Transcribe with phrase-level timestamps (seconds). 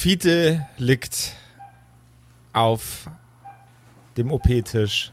[0.00, 1.34] Fiete liegt
[2.54, 3.10] auf
[4.16, 5.12] dem OP-Tisch.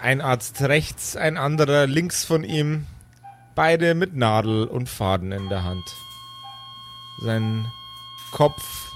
[0.00, 2.86] Ein Arzt rechts, ein anderer links von ihm,
[3.54, 5.84] beide mit Nadel und Faden in der Hand.
[7.20, 7.66] Sein
[8.30, 8.90] Kopf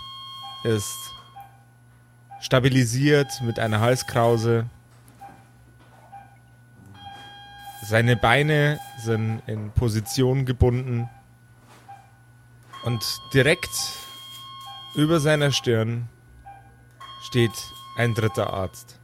[0.65, 1.13] ist
[2.41, 4.65] stabilisiert mit einer Halskrause.
[7.83, 11.11] Seine Beine sind in Position gebunden.
[12.87, 13.99] Und direkt
[14.95, 16.09] über seiner Stirn
[17.21, 17.51] steht
[17.97, 19.01] ein dritter Arzt.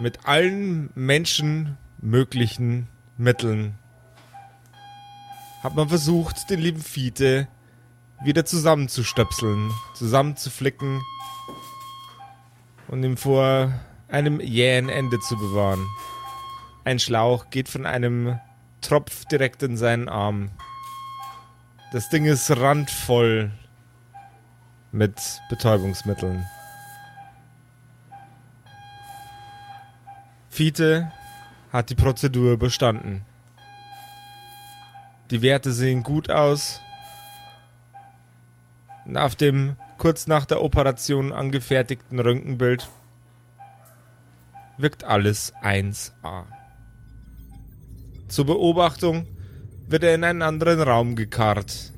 [0.00, 3.78] Mit allen Menschen möglichen Mitteln
[5.62, 7.46] hat man versucht, den lieben Fiete
[8.24, 11.02] wieder zusammenzustöpseln, zusammenzuflicken
[12.88, 13.70] und ihm vor
[14.08, 15.86] einem jähen Ende zu bewahren.
[16.84, 18.40] Ein Schlauch geht von einem
[18.80, 20.52] Tropf direkt in seinen Arm.
[21.94, 23.52] Das Ding ist randvoll
[24.90, 25.14] mit
[25.48, 26.44] Betäubungsmitteln.
[30.50, 31.12] Fiete
[31.72, 33.24] hat die Prozedur bestanden.
[35.30, 36.80] Die Werte sehen gut aus.
[39.14, 42.88] Auf dem kurz nach der Operation angefertigten Röntgenbild
[44.78, 46.46] wirkt alles 1A.
[48.26, 49.28] Zur Beobachtung
[49.86, 51.92] wird er in einen anderen Raum gekarrt,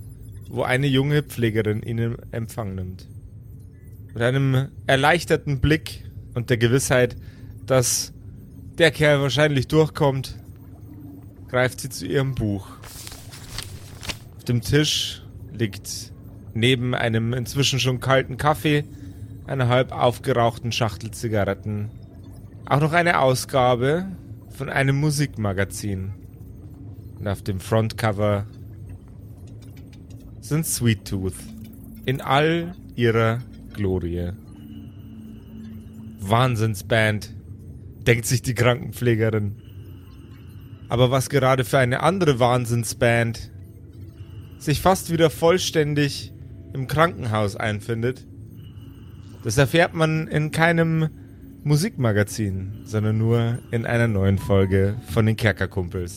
[0.49, 3.09] wo eine junge Pflegerin ihn in Empfang nimmt.
[4.13, 7.17] Mit einem erleichterten Blick und der Gewissheit,
[7.67, 8.13] dass
[8.79, 10.37] der Kerl wahrscheinlich durchkommt,
[11.49, 12.69] greift sie zu ihrem Buch.
[14.37, 16.13] Auf dem Tisch liegt
[16.55, 18.85] neben einem inzwischen schon kalten Kaffee,
[19.47, 21.91] einer halb aufgerauchten Schachtel Zigaretten,
[22.67, 24.07] auch noch eine Ausgabe
[24.51, 26.26] von einem Musikmagazin.
[27.19, 28.47] Und auf dem Frontcover
[30.41, 31.35] sind Sweet Tooth
[32.05, 33.41] in all ihrer
[33.73, 34.33] Glorie.
[36.21, 37.35] Wahnsinnsband,
[38.07, 39.57] denkt sich die Krankenpflegerin.
[40.89, 43.51] Aber was gerade für eine andere Wahnsinnsband
[44.59, 46.33] sich fast wieder vollständig
[46.73, 48.27] im Krankenhaus einfindet,
[49.43, 51.09] das erfährt man in keinem
[51.65, 56.17] Musikmagazin, sondern nur in einer neuen Folge von den Kerkerkumpels.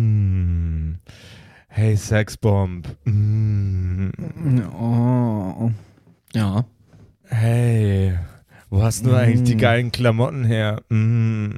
[1.73, 2.83] Hey Sexbomb.
[3.05, 4.09] Mm.
[4.77, 5.71] Oh.
[6.33, 6.65] Ja.
[7.23, 8.19] Hey.
[8.69, 10.81] Wo hast du eigentlich die geilen Klamotten her?
[10.89, 11.51] Mm.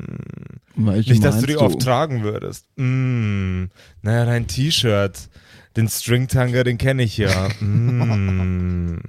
[0.76, 2.68] Nicht, dass du die oft tragen würdest.
[2.76, 3.66] Mm.
[4.04, 5.30] Naja, dein T-Shirt.
[5.76, 7.50] Den Stringtanger, den kenne ich ja.
[7.60, 9.00] Mm.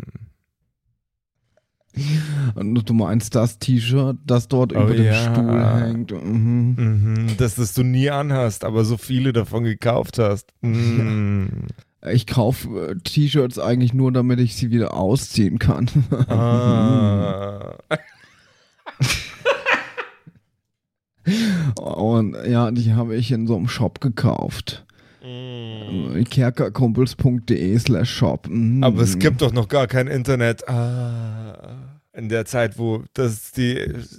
[2.55, 5.15] Und Du meinst das T-Shirt, das dort Oh über dem ja.
[5.15, 6.12] Stuhl hängt.
[6.12, 6.75] Mhm.
[6.77, 7.37] Mhm.
[7.38, 10.53] Dass das du nie anhast, aber so viele davon gekauft hast.
[10.60, 11.47] Mm.
[12.12, 15.88] Ich kaufe äh, T-Shirts eigentlich nur, damit ich sie wieder ausziehen kann.
[16.28, 17.77] Ah.
[21.81, 24.84] Und ja, die habe ich in so einem Shop gekauft.
[25.25, 26.23] Mm.
[26.25, 28.49] kerkerkumpels.de slash shop.
[28.49, 28.85] Mhm.
[28.85, 30.69] Aber es gibt doch noch gar kein Internet.
[30.69, 31.91] Ah.
[32.12, 33.77] In der Zeit, wo das die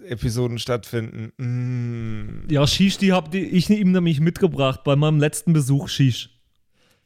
[0.09, 1.31] Episoden stattfinden.
[1.38, 2.51] Mm.
[2.51, 6.31] Ja, Shish, die hab die, ich ihm nämlich mitgebracht bei meinem letzten Besuch, Shish.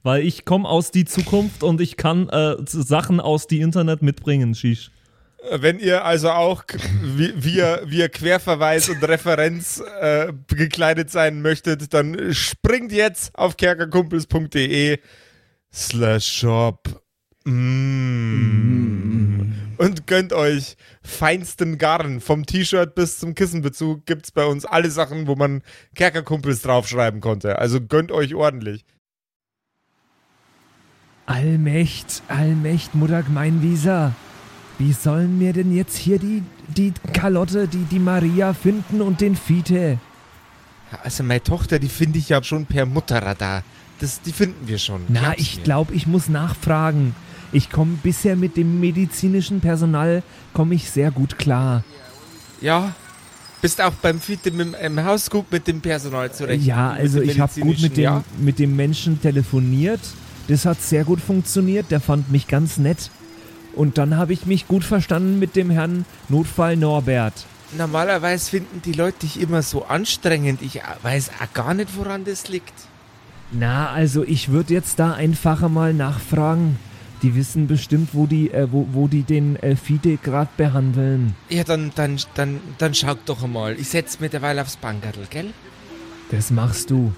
[0.01, 4.55] Weil ich komme aus die Zukunft und ich kann äh, Sachen aus die Internet mitbringen,
[4.55, 4.91] Shish.
[5.51, 6.63] Wenn ihr also auch
[7.01, 14.99] wie- via Querverweis und Referenz äh, gekleidet sein möchtet, dann springt jetzt auf kerkerkumpels.de
[15.73, 17.01] slash shop
[17.45, 19.53] mm.
[19.77, 22.19] und gönnt euch feinsten Garn.
[22.19, 25.61] Vom T-Shirt bis zum Kissenbezug gibt's bei uns alle Sachen, wo man
[25.95, 27.59] Kerkerkumpels draufschreiben konnte.
[27.59, 28.83] Also gönnt euch ordentlich.
[31.27, 34.13] Allmächt, Allmächt, Mutter Gemeinwieser.
[34.79, 39.35] Wie sollen wir denn jetzt hier die, die Carlotte, die, die Maria finden und den
[39.35, 39.99] Fiete?
[41.03, 43.63] Also meine Tochter, die finde ich ja schon per Mutterradar.
[43.99, 45.01] Das, die finden wir schon.
[45.09, 47.13] Na, ich glaube, ich muss nachfragen.
[47.51, 50.23] Ich komme bisher mit dem medizinischen Personal,
[50.53, 51.83] komme ich sehr gut klar.
[52.61, 52.95] Ja.
[53.61, 56.63] Bist auch beim Fiete im, im Haus gut mit dem Personal zurecht.
[56.63, 59.99] ja, also ich habe gut mit dem, medizinischen, mit dem Menschen telefoniert.
[60.47, 61.91] Das hat sehr gut funktioniert.
[61.91, 63.11] Der fand mich ganz nett.
[63.75, 67.45] Und dann habe ich mich gut verstanden mit dem Herrn Notfall Norbert.
[67.77, 70.61] Normalerweise finden die Leute dich immer so anstrengend.
[70.61, 72.73] Ich weiß auch gar nicht, woran das liegt.
[73.51, 76.77] Na, also ich würde jetzt da einfach mal nachfragen.
[77.21, 81.35] Die wissen bestimmt, wo die, äh, wo, wo die den äh, Fide gerade behandeln.
[81.49, 83.77] Ja, dann, dann, dann, dann schau doch einmal.
[83.77, 85.53] Ich setz mir derweil aufs Bankerl, gell?
[86.31, 87.11] Das machst du.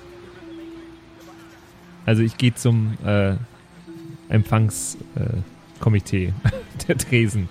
[2.06, 3.36] Also ich gehe zum äh,
[4.30, 5.44] Empfangskomitee äh,
[5.81, 6.33] Komitee
[6.88, 7.50] der Tresen.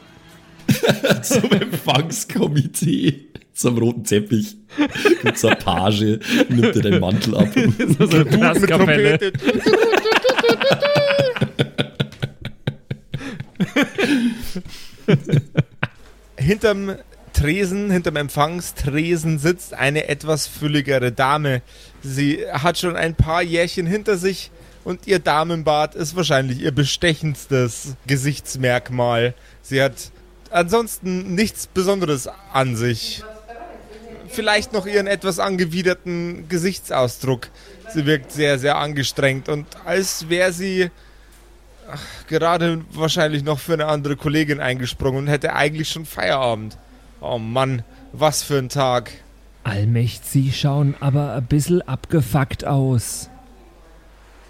[1.23, 3.27] Zum Empfangskomitee.
[3.53, 4.56] Zum roten Teppich.
[5.23, 6.19] Mit einer Page.
[6.49, 7.49] Nimmt dir deinen Mantel ab.
[7.99, 9.32] so eine Blaskapelle.
[16.37, 16.97] hinterm
[17.32, 21.62] Tresen, hinterm Empfangstresen sitzt eine etwas fülligere Dame.
[22.03, 24.50] Sie hat schon ein paar Jährchen hinter sich
[24.85, 29.35] und ihr Damenbart ist wahrscheinlich ihr bestechendstes Gesichtsmerkmal.
[29.62, 29.94] Sie hat
[30.50, 33.23] ansonsten nichts Besonderes an sich.
[34.29, 37.49] Vielleicht noch ihren etwas angewiderten Gesichtsausdruck.
[37.93, 40.91] Sie wirkt sehr, sehr angestrengt und als wäre sie
[41.91, 46.77] ach, gerade wahrscheinlich noch für eine andere Kollegin eingesprungen und hätte eigentlich schon Feierabend.
[47.21, 47.82] Oh Mann,
[48.12, 49.11] was für ein Tag.
[49.65, 53.30] Allmächt, Sie schauen aber ein bisschen abgefuckt aus.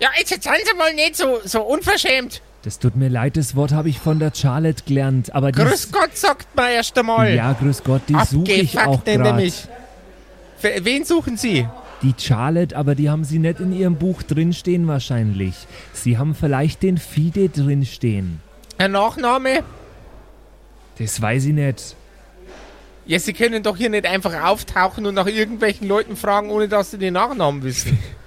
[0.00, 2.40] Ja, jetzt seien Sie mal nicht so, so unverschämt.
[2.62, 5.92] Das tut mir leid, das Wort habe ich von der Charlotte gelernt, aber die Grüß
[5.92, 7.34] Gott, sagt man erst einmal.
[7.34, 9.52] Ja, grüß Gott, die suche ich auch er gerade.
[10.82, 11.66] wen suchen Sie?
[12.02, 15.54] Die Charlotte, aber die haben sie nicht in ihrem Buch drinstehen wahrscheinlich.
[15.92, 18.40] Sie haben vielleicht den Fide drinstehen.
[18.78, 19.62] Herr Nachname?
[20.98, 21.96] Das weiß ich nicht.
[23.06, 26.90] Ja, Sie können doch hier nicht einfach auftauchen und nach irgendwelchen Leuten fragen, ohne dass
[26.90, 27.98] Sie den Nachnamen wissen.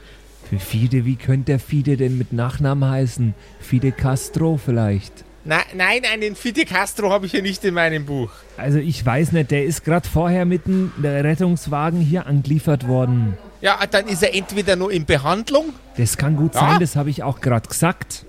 [0.59, 3.33] Fide, wie könnte der Fide denn mit Nachnamen heißen?
[3.59, 5.23] Fide Castro vielleicht.
[5.45, 8.29] Na, nein, einen Fide Castro habe ich hier nicht in meinem Buch.
[8.57, 13.37] Also ich weiß nicht, der ist gerade vorher mit dem Rettungswagen hier angeliefert worden.
[13.59, 15.73] Ja, dann ist er entweder nur in Behandlung.
[15.97, 16.61] Das kann gut Ja?
[16.61, 18.25] sein, das habe ich auch gerade gesagt.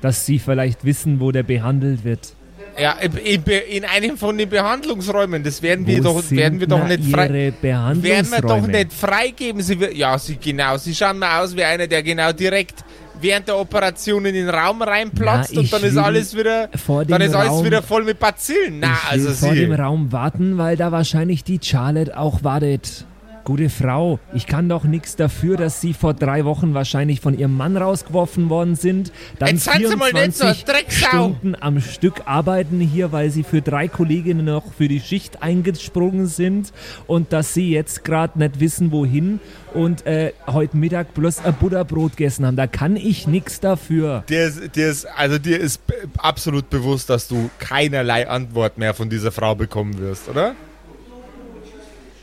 [0.00, 2.34] Dass sie vielleicht wissen, wo der behandelt wird.
[2.80, 5.42] Ja, in, einem von den Behandlungsräumen.
[5.42, 7.52] Das werden wir wo doch, werden wir doch nicht frei.
[7.60, 9.60] Werden wir doch nicht freigeben.
[9.62, 10.76] Sie, ja, sie genau.
[10.76, 12.84] Sie schauen mal aus wie einer, der genau direkt
[13.20, 17.20] während der Operation in den Raum reinplatzt Na, und dann ist alles wieder, vor dann
[17.20, 18.78] ist alles Raum- wieder voll mit Bazillen.
[18.80, 19.60] Na, ich will also vor sie.
[19.60, 23.04] dem Raum warten, weil da wahrscheinlich die Charlotte auch wartet.
[23.48, 27.56] Gute Frau, ich kann doch nichts dafür, dass Sie vor drei Wochen wahrscheinlich von Ihrem
[27.56, 29.10] Mann rausgeworfen worden sind.
[29.38, 31.08] Dann Jetzt seien Sie mal nicht so eine 24 Drecksau.
[31.08, 36.26] Stunden am Stück arbeiten hier, weil Sie für drei Kolleginnen noch für die Schicht eingesprungen
[36.26, 36.74] sind
[37.06, 39.40] und dass Sie jetzt gerade nicht wissen, wohin
[39.72, 42.56] und äh, heute Mittag bloß ein Butterbrot gegessen haben.
[42.56, 44.24] Da kann ich nichts dafür.
[44.28, 45.80] Dir ist, dir ist, also dir ist
[46.18, 50.54] absolut bewusst, dass du keinerlei Antwort mehr von dieser Frau bekommen wirst, oder?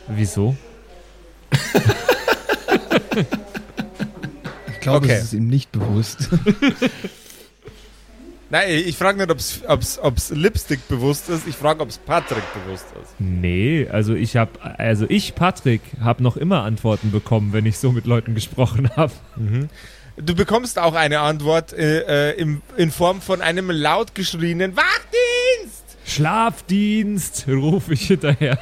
[0.07, 0.56] Wieso?
[4.72, 5.16] Ich glaube, Okay.
[5.16, 6.30] es ist ihm nicht bewusst.
[8.52, 11.48] Nein, ich frage nicht, ob's, ob's, ob's Lipstick bewusst ist.
[11.48, 13.10] Ich frage, ob's Patrick bewusst ist.
[13.18, 17.92] Nee, also ich habe, also ich, Patrick, habe noch immer Antworten bekommen, wenn ich so
[17.92, 19.12] mit Leuten gesprochen habe.
[20.18, 25.84] Du bekommst auch eine Antwort äh, äh, im, in Form von einem laut geschrienen Wachdienst!
[26.06, 28.59] Schlafdienst, rufe ich hinterher.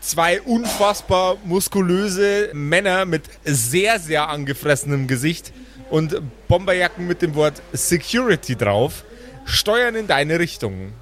[0.00, 5.52] Zwei unfassbar muskulöse Männer mit sehr, sehr angefressenem Gesicht
[5.90, 9.04] und Bomberjacken mit dem Wort Security drauf
[9.44, 10.92] steuern in deine Richtung.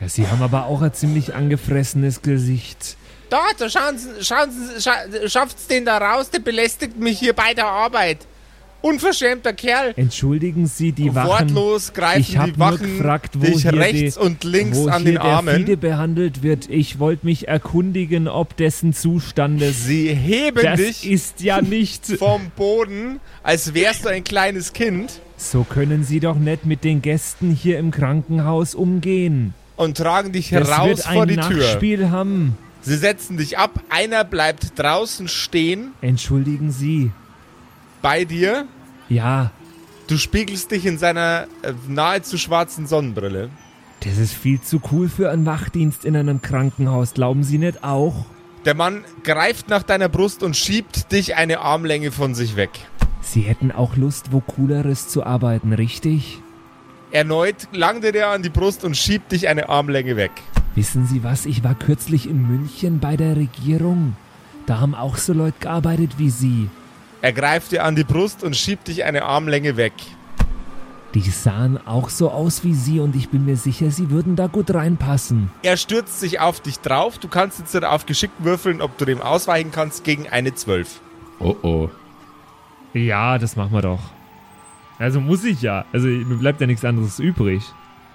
[0.00, 2.96] Ja, Sie haben aber auch ein ziemlich angefressenes Gesicht.
[3.30, 7.32] Da, da schauen Sie, schauen Sie, scha schafft's den da raus, der belästigt mich hier
[7.32, 8.18] bei der Arbeit.
[8.84, 9.94] Unverschämter Kerl.
[9.96, 11.54] Entschuldigen Sie, die Wachen.
[11.54, 14.76] Wortlos Ich greifen hab die nur Wachen gefragt, wo dich hier rechts die- und links
[14.76, 15.80] wo an hier den der Fide Armen.
[15.80, 16.68] behandelt wird.
[16.68, 19.86] Ich wollte mich erkundigen, ob dessen Zustandes.
[19.86, 22.04] Sie heben Das dich ist ja nicht.
[22.18, 27.00] vom Boden, als wärst du ein kleines Kind So können Sie doch nicht mit den
[27.00, 29.54] Gästen hier im Krankenhaus umgehen.
[29.76, 31.56] und tragen dich Das heraus wird vor die Tür.
[31.56, 32.58] Nachspiel haben.
[32.82, 37.10] Sie setzen dich ab, einer bleibt draußen stehen Entschuldigen Sie.
[38.04, 38.66] Bei dir.
[39.08, 39.50] Ja,
[40.06, 43.48] Du spiegelst dich in seiner äh, nahezu schwarzen Sonnenbrille.
[44.00, 47.14] das ist viel zu cool für einen Wachdienst in einem Krankenhaus.
[47.14, 48.26] Glauben Sie nicht auch?
[48.66, 52.70] Der Mann greift nach deiner Brust und schiebt dich eine Armlänge von sich weg.
[53.22, 56.38] Sie hätten auch Lust, wo cooleres zu arbeiten, richtig?
[57.10, 60.32] Erneut langt er an die Brust und schiebt dich eine Armlänge weg.
[60.74, 61.46] Wissen Sie was?
[61.46, 64.16] Ich war kürzlich in München bei der Regierung.
[64.66, 66.68] Da haben auch so Leute gearbeitet wie Sie.
[67.24, 69.94] Er greift dir an die Brust und schiebt dich eine Armlänge weg.
[71.14, 74.46] Die sahen auch so aus wie sie und ich bin mir sicher, sie würden da
[74.46, 75.50] gut reinpassen.
[75.62, 77.16] Er stürzt sich auf dich drauf.
[77.16, 81.00] Du kannst jetzt dann auf Geschick würfeln, ob du dem ausweichen kannst gegen eine 12.
[81.40, 81.88] Oh oh.
[82.92, 84.00] Ja, das machen wir doch.
[84.98, 85.86] Also muss ich ja.
[85.94, 87.62] Also mir bleibt ja nichts anderes übrig.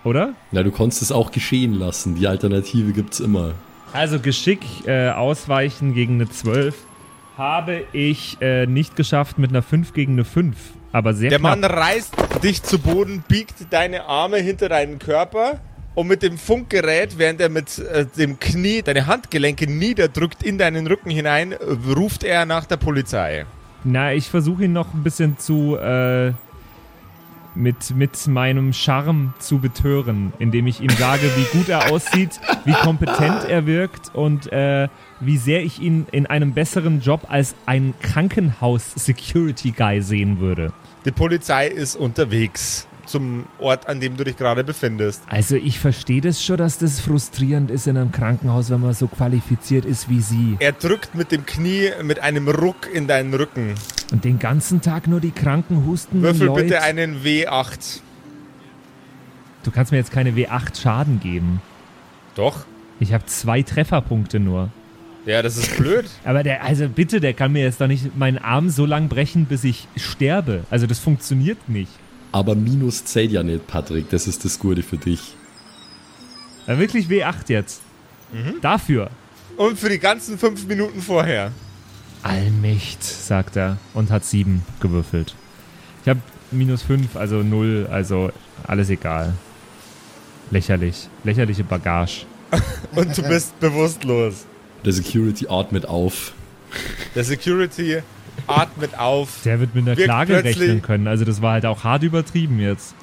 [0.03, 0.35] Oder?
[0.51, 2.13] Na, du konntest es auch geschehen lassen.
[2.13, 3.53] Die Alternative gibt's immer.
[3.91, 6.75] Also Geschick äh, ausweichen gegen eine 12
[7.39, 10.55] habe ich äh, nicht geschafft mit einer 5 gegen eine 5.
[10.91, 11.59] Aber sehr Der knapp.
[11.59, 15.59] Mann reißt dich zu Boden, biegt deine Arme hinter deinen Körper
[15.95, 20.85] und mit dem Funkgerät, während er mit äh, dem Knie deine Handgelenke niederdrückt in deinen
[20.85, 21.53] Rücken hinein,
[21.95, 23.45] ruft er nach der Polizei.
[23.83, 26.33] Na, ich versuche ihn noch ein bisschen zu äh,
[27.59, 32.73] mit, mit meinem Charme zu betören, indem ich ihm sage, wie gut er aussieht, wie
[32.73, 34.87] kompetent er wirkt und äh,
[35.19, 40.71] wie sehr ich ihn in einem besseren Job als ein Krankenhaus-Security-Guy sehen würde.
[41.05, 45.23] Die Polizei ist unterwegs zum Ort, an dem du dich gerade befindest.
[45.27, 49.07] Also ich verstehe das schon, dass das frustrierend ist in einem Krankenhaus, wenn man so
[49.07, 50.57] qualifiziert ist wie Sie.
[50.59, 53.75] Er drückt mit dem Knie mit einem Ruck in deinen Rücken.
[54.11, 56.21] Und den ganzen Tag nur die Kranken husten.
[56.21, 56.63] Würfel Leute.
[56.63, 57.99] bitte einen W8.
[59.63, 61.61] Du kannst mir jetzt keine W8 Schaden geben.
[62.35, 62.65] Doch.
[62.99, 64.69] Ich habe zwei Trefferpunkte nur.
[65.25, 66.05] Ja, das ist blöd.
[66.23, 69.45] Aber der, also bitte, der kann mir jetzt doch nicht meinen Arm so lang brechen,
[69.45, 70.63] bis ich sterbe.
[70.69, 71.91] Also das funktioniert nicht.
[72.31, 74.09] Aber Minus zählt ja nicht, Patrick.
[74.09, 75.35] Das ist das Gute für dich.
[76.67, 77.81] Ja, wirklich W8 jetzt.
[78.61, 79.09] Dafür.
[79.57, 81.51] Und für die ganzen fünf Minuten vorher.
[82.21, 85.35] Allmächt, sagt er und hat sieben gewürfelt.
[86.03, 86.21] Ich habe
[86.51, 88.31] minus fünf, also null, also
[88.67, 89.33] alles egal.
[90.51, 91.07] Lächerlich.
[91.23, 92.25] Lächerliche Bagage.
[92.95, 94.45] Und du bist bewusstlos.
[94.83, 96.33] Der Security atmet auf.
[97.13, 98.01] Der Security
[98.47, 99.41] atmet auf.
[99.43, 101.07] Der wird mit einer Klage rechnen können.
[101.07, 102.95] Also das war halt auch hart übertrieben jetzt.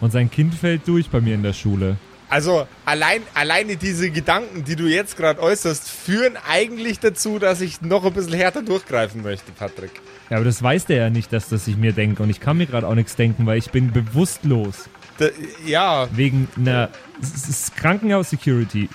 [0.00, 1.96] Und sein Kind fällt durch bei mir in der Schule.
[2.28, 7.80] Also allein, alleine diese Gedanken, die du jetzt gerade äußerst, führen eigentlich dazu, dass ich
[7.80, 9.92] noch ein bisschen härter durchgreifen möchte, Patrick.
[10.30, 12.22] Ja, aber das weiß der ja nicht, dass das ich mir denke.
[12.22, 14.88] Und ich kann mir gerade auch nichts denken, weil ich bin bewusstlos.
[15.18, 15.28] Da,
[15.64, 16.90] ja, Wegen einer
[17.76, 18.88] Krankenhaus-Security.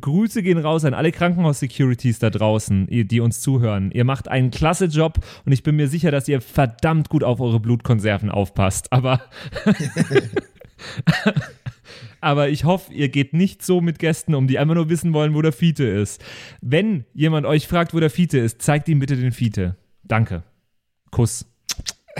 [0.00, 3.90] Grüße gehen raus an alle Krankenhaus-Securities da draußen, die uns zuhören.
[3.90, 7.40] Ihr macht einen klasse Job und ich bin mir sicher, dass ihr verdammt gut auf
[7.40, 8.92] eure Blutkonserven aufpasst.
[8.92, 9.20] Aber,
[12.20, 15.34] aber ich hoffe, ihr geht nicht so mit Gästen um, die einfach nur wissen wollen,
[15.34, 16.24] wo der Fiete ist.
[16.62, 19.76] Wenn jemand euch fragt, wo der Fiete ist, zeigt ihm bitte den Fiete.
[20.02, 20.44] Danke.
[21.10, 21.44] Kuss.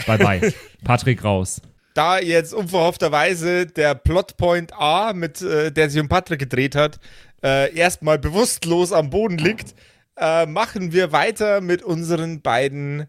[0.07, 0.55] Bye bye.
[0.85, 1.63] Patrick raus.
[1.99, 7.01] Da jetzt unverhoffterweise der Plotpoint A, mit äh, der sich um Patrick gedreht hat,
[7.43, 9.75] äh, erstmal bewusstlos am Boden liegt,
[10.17, 13.09] äh, machen wir weiter mit unseren beiden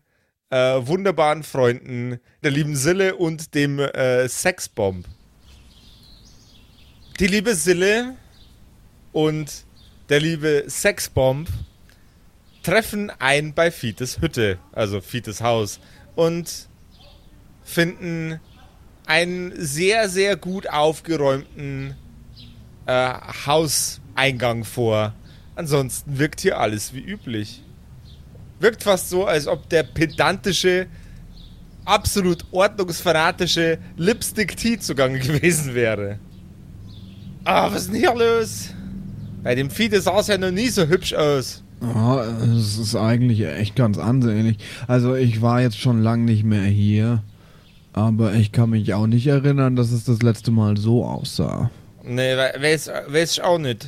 [0.49, 5.05] äh, wunderbaren Freunden, der lieben Sille und dem äh, Sexbomb.
[7.19, 8.15] Die liebe Sille
[9.11, 9.65] und
[10.09, 11.47] der liebe Sexbomb
[12.63, 15.79] treffen ein bei Fites Hütte, also Fites Haus,
[16.15, 16.67] und
[17.63, 18.39] finden
[19.09, 21.95] einen sehr, sehr gut aufgeräumten
[22.85, 23.13] äh,
[23.47, 25.13] Hauseingang vor.
[25.55, 27.63] Ansonsten wirkt hier alles wie üblich.
[28.59, 30.85] Wirkt fast so, als ob der pedantische,
[31.85, 36.19] absolut ordnungsfanatische Lipstick Tea zugange gewesen wäre.
[37.45, 38.69] Ah, was ist denn hier los?
[39.41, 41.63] Bei dem Fiete sah es ja noch nie so hübsch aus.
[41.81, 44.57] Ja, es ist eigentlich echt ganz ansehnlich.
[44.87, 47.23] Also ich war jetzt schon lang nicht mehr hier,
[48.07, 51.69] aber ich kann mich auch nicht erinnern, dass es das letzte Mal so aussah.
[52.03, 53.87] Nee, we- weiß, weiß ich auch nicht.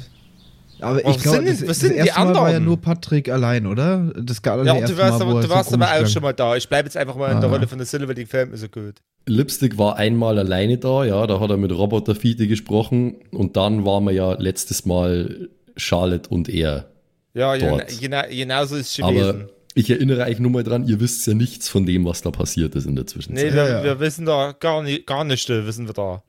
[0.79, 2.65] Aber Was ich glaube, das, was das sind die erste Mal war ja anderen?
[2.65, 4.11] nur Patrick allein, oder?
[4.19, 6.55] Das Ja, du warst, Mal, aber, er du so warst aber auch schon mal da.
[6.55, 7.53] Ich bleibe jetzt einfach mal in der Ah.
[7.53, 8.95] Rolle von der Silver, die gefällt mir so gut.
[9.27, 13.85] Lipstick war einmal alleine da, ja, da hat er mit Roboter Fiete gesprochen und dann
[13.85, 16.87] waren wir ja letztes Mal Charlotte und er.
[17.35, 17.99] Ja, ja Dort.
[18.01, 19.29] genau, genau so ist es gewesen.
[19.29, 22.31] Aber ich erinnere euch nur mal dran, ihr wisst ja nichts von dem, was da
[22.31, 23.45] passiert ist in der Zwischenzeit.
[23.45, 26.21] Nee, wir, Ja, wir wissen da gar nicht, gar nicht, äh, wissen wir da.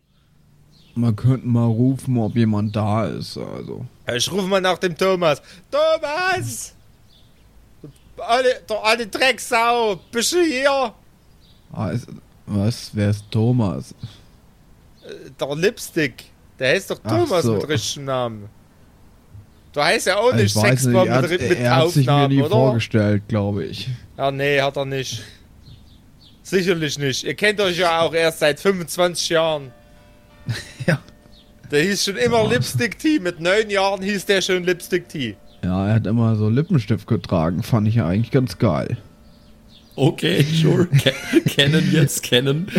[0.94, 3.38] Man könnte mal rufen, ob jemand da ist.
[3.38, 3.86] Also.
[4.14, 5.40] Ich rufe mal nach dem Thomas.
[5.70, 6.74] Thomas!
[8.18, 10.94] Alle, der alte Drecksau, bist du hier?
[11.72, 11.94] Ah,
[12.46, 12.90] was?
[12.92, 13.94] Wer ist Thomas?
[15.40, 16.24] Der Lipstick.
[16.58, 17.54] Der heißt doch Thomas so.
[17.54, 18.48] mit richtigem Namen.
[19.72, 22.28] Du heißt ja auch nicht weiß nicht, Sexbomb er mit, mit er hat sich mir
[22.28, 22.50] nie oder?
[22.50, 23.88] vorgestellt, glaube ich.
[24.18, 25.22] Ja, nee, hat er nicht.
[26.42, 27.24] Sicherlich nicht.
[27.24, 29.70] Ihr kennt euch ja auch erst seit 25 Jahren.
[30.86, 31.00] Ja.
[31.70, 33.20] Der hieß schon immer Lipstick Tea.
[33.20, 35.36] Mit neun Jahren hieß der schon Lipstick Tea.
[35.64, 38.98] Ja, er hat immer so Lippenstift getragen, fand ich ja eigentlich ganz geil.
[39.94, 40.86] Okay, sure.
[41.02, 41.12] Ke
[41.46, 42.66] kennen jetzt, kennen.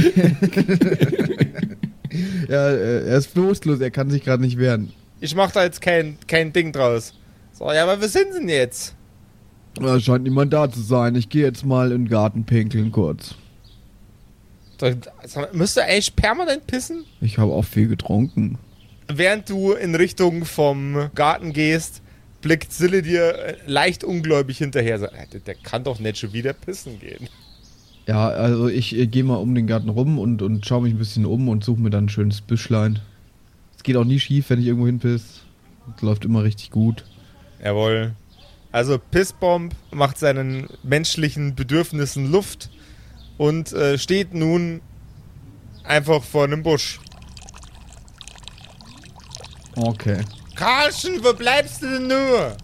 [2.47, 4.93] Ja, äh, er ist bewusstlos, er kann sich gerade nicht wehren.
[5.23, 7.13] Ich mach da jetzt kein, kein Ding draus.
[7.53, 8.93] So, ja, aber wir sind denn jetzt?
[9.75, 11.15] Da scheint niemand da zu sein.
[11.15, 13.35] Ich gehe jetzt mal in den Garten pinkeln kurz.
[15.53, 17.05] Müsst ihr eigentlich permanent pissen?
[17.21, 18.57] Ich habe auch viel getrunken.
[19.07, 22.01] Während du in Richtung vom Garten gehst,
[22.41, 25.01] blickt Sille dir äh, leicht ungläubig hinterher.
[25.01, 27.29] Äh, der, der kann doch nicht schon wieder pissen gehen.
[28.07, 30.99] Ja, also ich äh, gehe mal um den Garten rum und, und schaue mich ein
[30.99, 32.99] bisschen um und suche mir dann ein schönes Büschlein.
[33.83, 35.41] Es geht auch nie schief, wenn ich irgendwo hinpiss.
[35.93, 37.03] Es läuft immer richtig gut.
[37.61, 38.13] Jawohl.
[38.71, 42.69] Also Pissbomb macht seinen menschlichen Bedürfnissen Luft
[43.37, 44.79] und äh, steht nun
[45.83, 47.01] einfach vor einem Busch.
[49.75, 50.21] Okay.
[50.55, 52.55] Karlchen, wo bleibst du denn nur?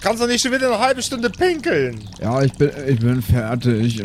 [0.00, 2.00] Kannst doch nicht schon wieder eine halbe Stunde pinkeln.
[2.18, 4.02] Ja, ich bin, ich bin fertig.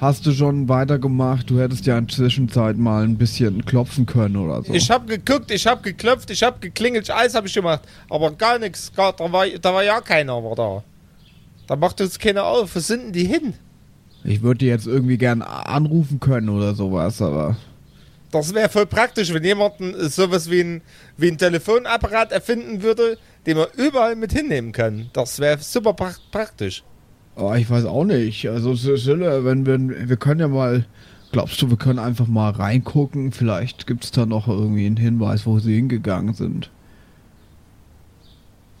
[0.00, 1.50] Hast du schon weitergemacht?
[1.50, 4.72] Du hättest ja in der Zwischenzeit mal ein bisschen klopfen können oder so.
[4.72, 7.82] Ich hab geguckt, ich hab geklopft, ich hab geklingelt, alles hab ich gemacht.
[8.08, 10.84] Aber gar nichts, gar, da, war, da war ja keiner aber da.
[11.66, 12.74] Da macht uns keiner auf.
[12.74, 13.52] Wo sind denn die hin?
[14.24, 17.56] Ich würde dir jetzt irgendwie gern anrufen können oder sowas, aber
[18.30, 20.82] Das wäre voll praktisch, wenn jemand sowas wie ein,
[21.18, 25.10] wie ein Telefonapparat erfinden würde, den man überall mit hinnehmen kann.
[25.12, 26.84] Das wäre super pra praktisch.
[27.40, 28.48] Oh, ich weiß auch nicht.
[28.48, 30.84] Also Sille, wenn wir, wir können ja mal,
[31.32, 33.32] glaubst du, wir können einfach mal reingucken?
[33.32, 36.70] Vielleicht gibt es da noch irgendwie einen Hinweis, wo sie hingegangen sind.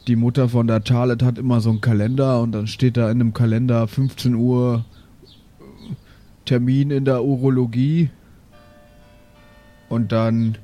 [0.06, 3.18] Die Mutter von der Charlotte hat immer so einen Kalender und dann steht da in
[3.18, 4.84] dem Kalender 15 Uhr
[5.60, 5.94] äh,
[6.46, 8.10] Termin in der Urologie.
[9.88, 10.56] Und dann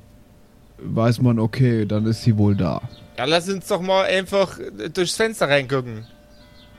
[0.79, 2.81] weiß man, okay, dann ist sie wohl da.
[3.17, 4.59] Ja, lass uns doch mal einfach
[4.93, 6.05] durchs Fenster reingucken.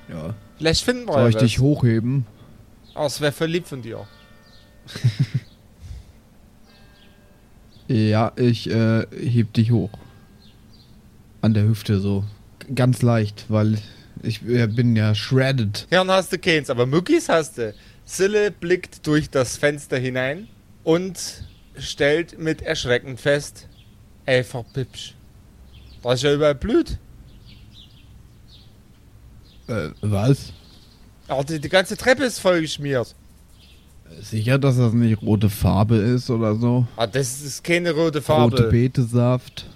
[0.09, 0.35] Ja.
[0.59, 2.27] Vielleicht finden wir Soll ja ich dich hochheben?
[2.95, 4.07] Oh, das wäre voll lieb von dir.
[7.89, 9.91] Ja, ich äh, heb dich hoch.
[11.41, 12.25] An der Hüfte so.
[12.75, 13.79] Ganz leicht, weil
[14.23, 15.87] ich äh, bin ja shredded.
[15.89, 17.75] Hirn hast du keins, aber Muckis hast du.
[18.05, 20.49] Sille blickt durch das Fenster hinein
[20.85, 21.45] und
[21.79, 23.69] stellt mit Erschrecken fest,
[24.27, 25.15] ey, verpipsch.
[26.03, 26.99] Da ist ja überall Blut.
[29.69, 30.53] Äh, was?
[31.29, 33.15] Aber die, die ganze Treppe ist voll geschmiert.
[34.23, 36.87] Sicher, dass das nicht rote Farbe ist oder so?
[36.97, 38.57] Ah, das ist keine rote Farbe.
[38.57, 39.67] Rote Betesaft,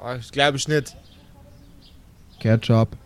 [0.00, 0.94] Ah, ich glaube ich nicht.
[2.38, 2.96] Ketchup.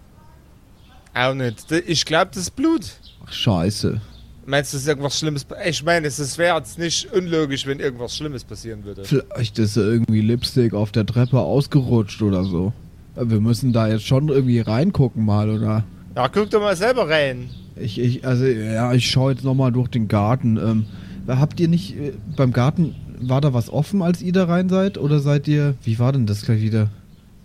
[1.14, 1.70] Auch nicht.
[1.87, 2.83] Ich glaube, das ist Blut.
[3.24, 4.00] Ach, scheiße.
[4.46, 5.46] Meinst du, es ist irgendwas Schlimmes?
[5.64, 9.04] Ich meine, es wäre jetzt nicht unlogisch, wenn irgendwas Schlimmes passieren würde.
[9.04, 12.72] Vielleicht ist irgendwie Lipstick auf der Treppe ausgerutscht oder so.
[13.16, 15.85] Wir müssen da jetzt schon irgendwie reingucken mal, oder?
[16.16, 17.51] Ja, guck doch mal selber rein.
[17.77, 20.57] Ich, ich, also, ja, ich schaue jetzt nochmal durch den Garten.
[20.57, 20.87] Ähm,
[21.29, 24.99] habt ihr nicht, äh, beim Garten, war da was offen, als ihr da rein seid?
[24.99, 26.90] Oder seid ihr, wie war denn das gleich wieder?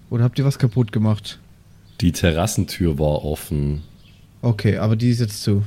[0.10, 1.40] Oder habt ihr was kaputt gemacht?
[2.02, 3.84] Die Terrassentür war offen.
[4.42, 5.64] Okay, aber die ist jetzt zu.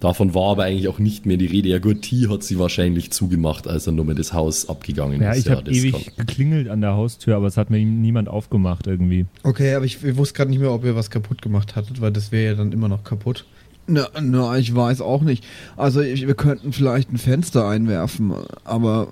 [0.00, 1.68] Davon war aber eigentlich auch nicht mehr die Rede.
[1.70, 5.32] Ja gut, T hat sie wahrscheinlich zugemacht, als er nur mit das Haus abgegangen Ja,
[5.32, 5.46] ist.
[5.46, 8.86] ich habe das ewig kann- geklingelt an der Haustür, aber es hat mir niemand aufgemacht
[8.86, 9.26] irgendwie.
[9.42, 12.12] Okay, aber ich, ich wusste gerade nicht mehr, ob ihr was kaputt gemacht hattet, weil
[12.12, 13.44] das wäre ja dann immer noch kaputt.
[13.90, 15.42] Na, na, ich weiß auch nicht.
[15.76, 18.34] Also ich, wir könnten vielleicht ein Fenster einwerfen,
[18.64, 19.08] aber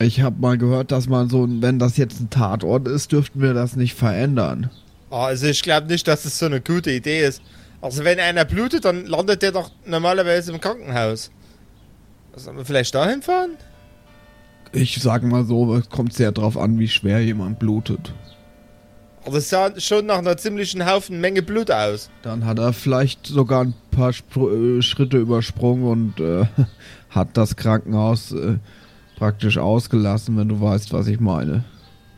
[0.00, 3.52] ich habe mal gehört, dass man so, wenn das jetzt ein Tatort ist, dürften wir
[3.54, 4.70] das nicht verändern.
[5.10, 7.42] Ah, Also ich glaube nicht, dass das so eine gute Idee ist.
[7.84, 11.30] Also wenn einer blutet, dann landet der doch normalerweise im Krankenhaus.
[12.34, 13.58] Sollen wir vielleicht dahin fahren?
[14.72, 18.14] Ich sag mal so, es kommt sehr drauf an, wie schwer jemand blutet.
[19.26, 22.08] Aber das sah schon nach einer ziemlichen Haufen Menge Blut aus.
[22.22, 26.46] Dann hat er vielleicht sogar ein paar Spr äh, Schritte übersprungen und äh,
[27.10, 28.56] hat das Krankenhaus äh,
[29.18, 31.64] praktisch ausgelassen, wenn du weißt, was ich meine.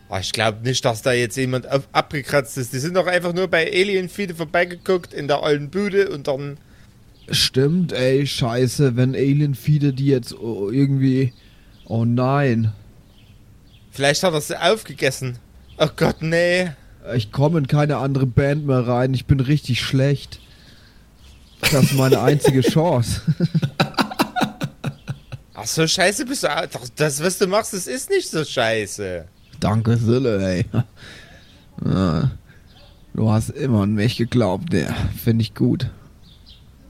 [0.08, 2.72] Ah, ich glaube nicht, dass da jetzt jemand ab abgekratzt ist.
[2.72, 6.58] Die sind doch einfach nur bei Alien Feed vorbeigeguckt in der alten Bude und dann.
[7.28, 11.32] Stimmt, ey, scheiße, wenn Alien-Fiede die jetzt oh, irgendwie...
[11.88, 12.72] Oh nein,
[13.96, 15.38] Vielleicht hat er sie aufgegessen.
[15.78, 16.70] Oh Gott, nee.
[17.14, 20.38] ich komme in keine andere Band mehr rein, ich bin richtig schlecht.
[21.62, 23.22] Das ist meine einzige Chance.
[25.54, 26.48] Ach so, scheiße bist du.
[26.96, 29.24] das, was du machst, das ist nicht so scheiße.
[29.60, 30.64] Danke, Sille, ey.
[33.14, 34.94] Du hast immer an mich geglaubt, der.
[35.22, 35.88] Finde ich gut.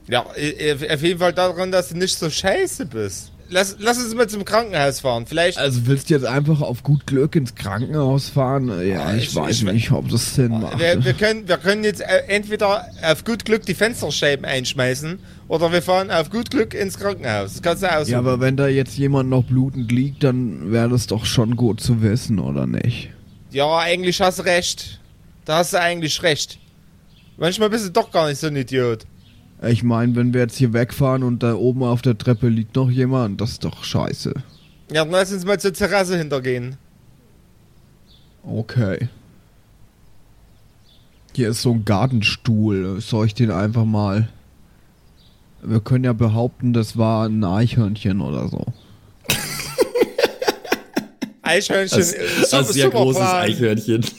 [0.09, 3.33] Ja, auf jeden Fall daran, dass du nicht so scheiße bist.
[3.49, 5.27] lass, lass uns mal zum Krankenhaus fahren.
[5.27, 5.59] Vielleicht.
[5.59, 8.69] Also willst du jetzt einfach auf gut Glück ins Krankenhaus fahren?
[8.87, 10.79] Ja, ich, ich- weiß ich- nicht, ob das Sinn macht.
[10.79, 15.73] wir, wir, können, wir können jetzt äh, entweder auf gut Glück die Fensterscheiben einschmeißen oder
[15.73, 17.55] wir fahren auf gut Glück ins Krankenhaus.
[17.55, 18.13] Das kannst du aussuchen.
[18.13, 21.81] Ja, aber wenn da jetzt jemand noch blutend liegt, dann wäre das doch schon gut
[21.81, 23.11] zu wissen, oder nicht?
[23.51, 25.01] Ja, eigentlich hast du recht.
[25.45, 26.59] Da hast du eigentlich recht.
[27.37, 29.07] Manchmal bist du doch gar nicht so ein Idiot.
[29.63, 32.91] Ich meine, wenn wir jetzt hier wegfahren und da oben auf der Treppe liegt noch
[32.91, 34.35] jemand, das ist doch scheiße.
[34.93, 36.77] Ja, dann lass uns mal zur Terrasse hintergehen.
[38.43, 39.09] Okay.
[41.35, 43.01] Hier ist so ein Gartenstuhl.
[43.01, 44.29] Soll ich den einfach mal.
[45.67, 48.65] Wir können ja behaupten, das war ein Eichhörnchen oder so.
[51.43, 51.99] Eichhörnchen.
[51.99, 53.43] Das, äh, ist ein sehr großes Plan.
[53.43, 54.05] Eichhörnchen.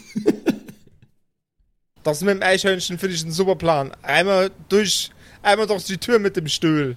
[2.03, 3.91] Das mit dem Eichhörnchen finde ich ein super Plan.
[4.01, 5.12] Einmal durch,
[5.43, 6.95] einmal durch die Tür mit dem Stuhl.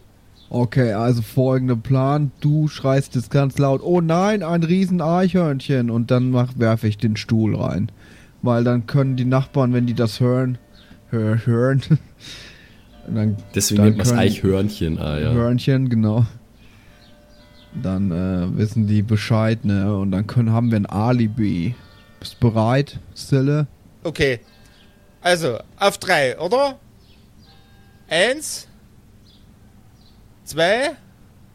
[0.50, 2.30] Okay, also folgender Plan.
[2.40, 5.90] Du schreist jetzt ganz laut, oh nein, ein riesen Eichhörnchen.
[5.90, 7.90] Und dann mach, werfe ich den Stuhl rein.
[8.42, 10.58] Weil dann können die Nachbarn, wenn die das hören,
[11.08, 11.82] hör, hören,
[13.06, 14.98] dann, Deswegen dann nennt man es Eichhörnchen.
[14.98, 15.32] Ah, ja.
[15.32, 16.26] Hörnchen, genau.
[17.82, 19.96] Dann äh, wissen die Bescheid, ne?
[19.96, 21.74] Und dann können, haben wir ein Alibi.
[22.18, 23.66] Bist du bereit, Stille?
[24.02, 24.40] Okay.
[25.22, 26.78] Also, auf drei, oder?
[28.08, 28.66] Eins.
[30.44, 30.90] Zwei.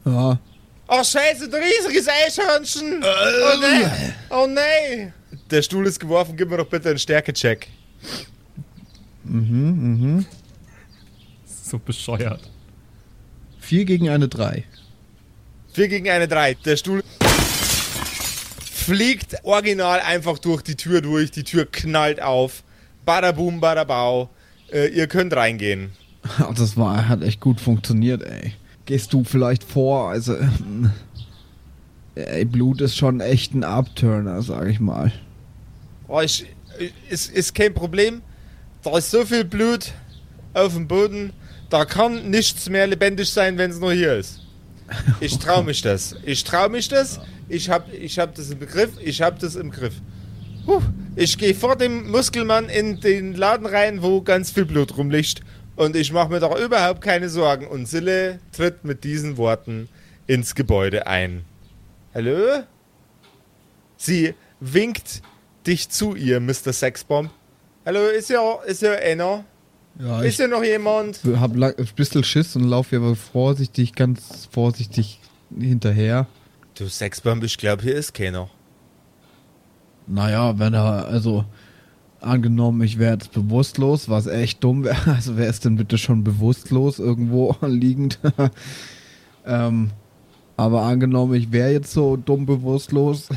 [0.05, 0.39] Ja.
[0.87, 3.03] Oh scheiße, ein riesiges Eichhörnchen!
[3.03, 3.91] Oh nein!
[4.29, 5.13] Oh nein!
[5.49, 7.67] Der Stuhl ist geworfen, gib mir doch bitte einen Stärkecheck.
[9.23, 10.25] Mhm, mhm.
[11.75, 12.39] So bescheuert.
[13.59, 14.63] Vier gegen eine drei.
[15.73, 16.53] Vier gegen eine drei.
[16.53, 17.03] Der Stuhl
[18.71, 21.31] fliegt original einfach durch die Tür durch.
[21.31, 22.63] Die Tür knallt auf.
[23.03, 24.29] Badaboom, badabau.
[24.71, 25.91] Äh, ihr könnt reingehen.
[26.57, 28.53] Das war, hat echt gut funktioniert, ey.
[28.85, 30.09] Gehst du vielleicht vor?
[30.09, 30.35] Also,
[32.15, 35.11] ey, Blut ist schon echt ein Upturner, sag ich mal.
[36.07, 36.45] Oh, ich,
[36.79, 38.21] ich- ist, ist kein Problem.
[38.81, 39.91] Da ist so viel Blut
[40.55, 41.31] auf dem Boden.
[41.69, 44.41] Da kann nichts mehr lebendig sein, wenn es nur hier ist.
[45.19, 46.15] Ich trau mich das.
[46.23, 47.19] Ich trau mich das.
[47.49, 48.91] Ich hab, ich hab das im Begriff.
[49.01, 49.95] Ich hab das im Griff.
[50.65, 50.81] Puh.
[51.15, 55.41] Ich gehe vor dem Muskelmann in den Laden rein, wo ganz viel Blut rumliegt.
[55.75, 57.67] Und ich mache mir doch überhaupt keine Sorgen.
[57.67, 59.89] Und Sille tritt mit diesen Worten
[60.27, 61.45] ins Gebäude ein.
[62.13, 62.63] Hallo?
[63.97, 65.21] Sie winkt
[65.65, 66.73] dich zu ihr, Mr.
[66.73, 67.29] Sexbomb.
[67.85, 69.45] Hallo, ist ja, ist ja einer?
[69.99, 71.21] Ja, Ist ja noch jemand?
[71.39, 75.19] hab lang, ein bisschen Schiss und laufe hier aber vorsichtig, ganz vorsichtig
[75.57, 76.27] hinterher.
[76.77, 78.49] Du Sexbomb, ich glaube, hier ist keiner.
[80.07, 81.45] Naja, wenn er, also,
[82.19, 84.97] angenommen, ich wäre jetzt bewusstlos, was echt dumm wäre.
[85.15, 88.19] Also, wer ist denn bitte schon bewusstlos irgendwo liegend?
[89.45, 89.91] ähm,
[90.57, 93.29] aber angenommen, ich wäre jetzt so dumm bewusstlos,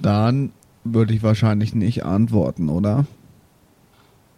[0.00, 0.52] dann
[0.84, 3.06] würde ich wahrscheinlich nicht antworten, oder?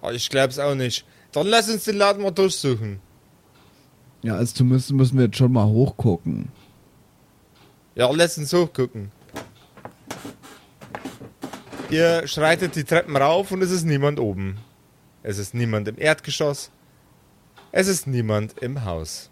[0.01, 1.05] Oh, ich glaub's auch nicht.
[1.33, 3.01] Dann lass uns den Laden mal durchsuchen.
[4.23, 6.49] Ja, also zumindest müssen wir jetzt schon mal hochgucken.
[7.95, 9.11] Ja, lass uns hochgucken.
[11.91, 14.59] Ihr schreitet die Treppen rauf und es ist niemand oben.
[15.23, 16.71] Es ist niemand im Erdgeschoss.
[17.73, 19.31] Es ist niemand im Haus.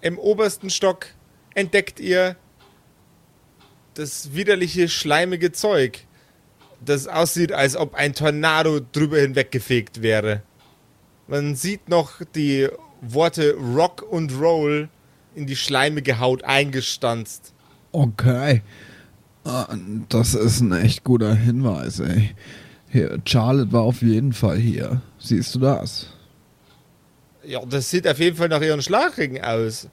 [0.00, 1.06] Im obersten Stock
[1.54, 2.36] entdeckt ihr
[3.94, 6.06] das widerliche, schleimige Zeug,
[6.84, 10.42] das aussieht, als ob ein Tornado drüber hinweggefegt wäre.
[11.28, 12.68] Man sieht noch die
[13.00, 14.88] Worte Rock und Roll
[15.34, 17.52] in die schleimige Haut eingestanzt.
[17.92, 18.62] Okay.
[19.44, 19.74] Ah,
[20.08, 22.34] Das ist ein echt guter Hinweis, ey.
[22.90, 25.00] Hier, Charlotte war auf jeden Fall hier.
[25.18, 26.08] Siehst du das?
[27.44, 29.88] Ja, das sieht auf jeden Fall nach ihren Schlagringen aus.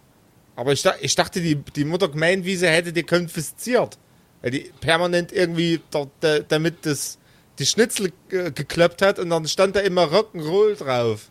[0.56, 3.98] Aber ich, ich dachte, die, die Mutter Gemeinwiese hätte die konfisziert.
[4.42, 7.18] Weil die permanent irgendwie da, da, damit das,
[7.60, 11.30] die Schnitzel ge- gekloppt hat und dann stand da immer Rock'n'Roll drauf.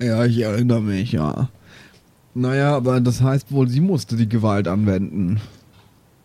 [0.00, 1.48] Ja, ich erinnere mich, ja.
[2.34, 5.40] Naja, aber das heißt wohl, sie musste die Gewalt anwenden.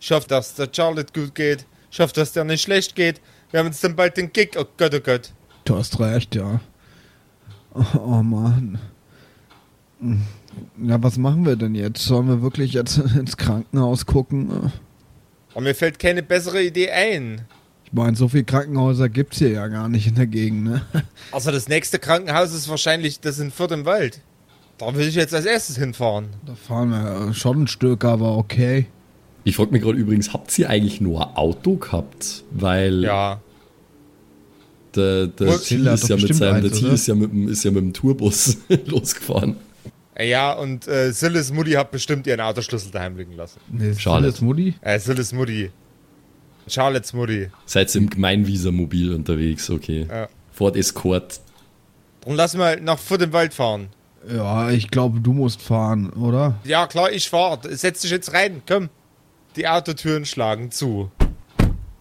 [0.00, 1.64] Ich hoffe, dass der Charlotte gut geht.
[1.90, 3.20] Ich hoffe, dass der nicht schlecht geht.
[3.50, 4.50] Wir haben jetzt dann bald den Gig.
[4.58, 5.32] Oh Gott, oh Gott.
[5.64, 6.60] Du hast recht, ja.
[7.74, 8.78] Oh, oh Mann.
[10.82, 12.02] Ja, was machen wir denn jetzt?
[12.04, 14.72] Sollen wir wirklich jetzt ins Krankenhaus gucken?
[15.54, 17.42] Aber mir fällt keine bessere Idee ein.
[17.84, 20.82] Ich meine, so viele Krankenhäuser gibt's hier ja gar nicht in der Gegend, ne?
[21.32, 24.20] Also das nächste Krankenhaus ist wahrscheinlich das in Fürth im Wald.
[24.78, 26.28] Da will ich jetzt als erstes hinfahren.
[26.46, 28.86] Da fahren wir schon ein Stück, aber okay.
[29.44, 32.44] Ich frage mich gerade übrigens, habt ihr eigentlich nur ein Auto gehabt?
[32.50, 33.40] Weil Ja.
[34.94, 37.92] der, der Muss- T Till hat ist ja mit seinem, der ist ja mit dem
[37.92, 39.56] Tourbus losgefahren.
[40.18, 43.60] Ja, und äh, Silles Mutti hat bestimmt ihren Autoschlüssel daheim liegen lassen.
[43.68, 44.00] Nee, Charlotte.
[44.00, 44.44] Charlotte.
[44.44, 44.74] Mutti?
[44.82, 45.70] Äh, Silles Mutti.
[46.68, 47.50] Charlottes Mutti.
[47.66, 50.06] Seid ihr im Gemeinvisa-Mobil unterwegs, okay.
[50.08, 50.28] Ja.
[50.52, 51.40] Ford Escort.
[52.24, 53.88] Und lass mal nach vor dem Wald fahren.
[54.28, 56.60] Ja, ich glaube, du musst fahren, oder?
[56.64, 57.58] Ja, klar, ich fahr.
[57.68, 58.88] Setz dich jetzt rein, komm.
[59.56, 61.10] Die Autotüren schlagen zu.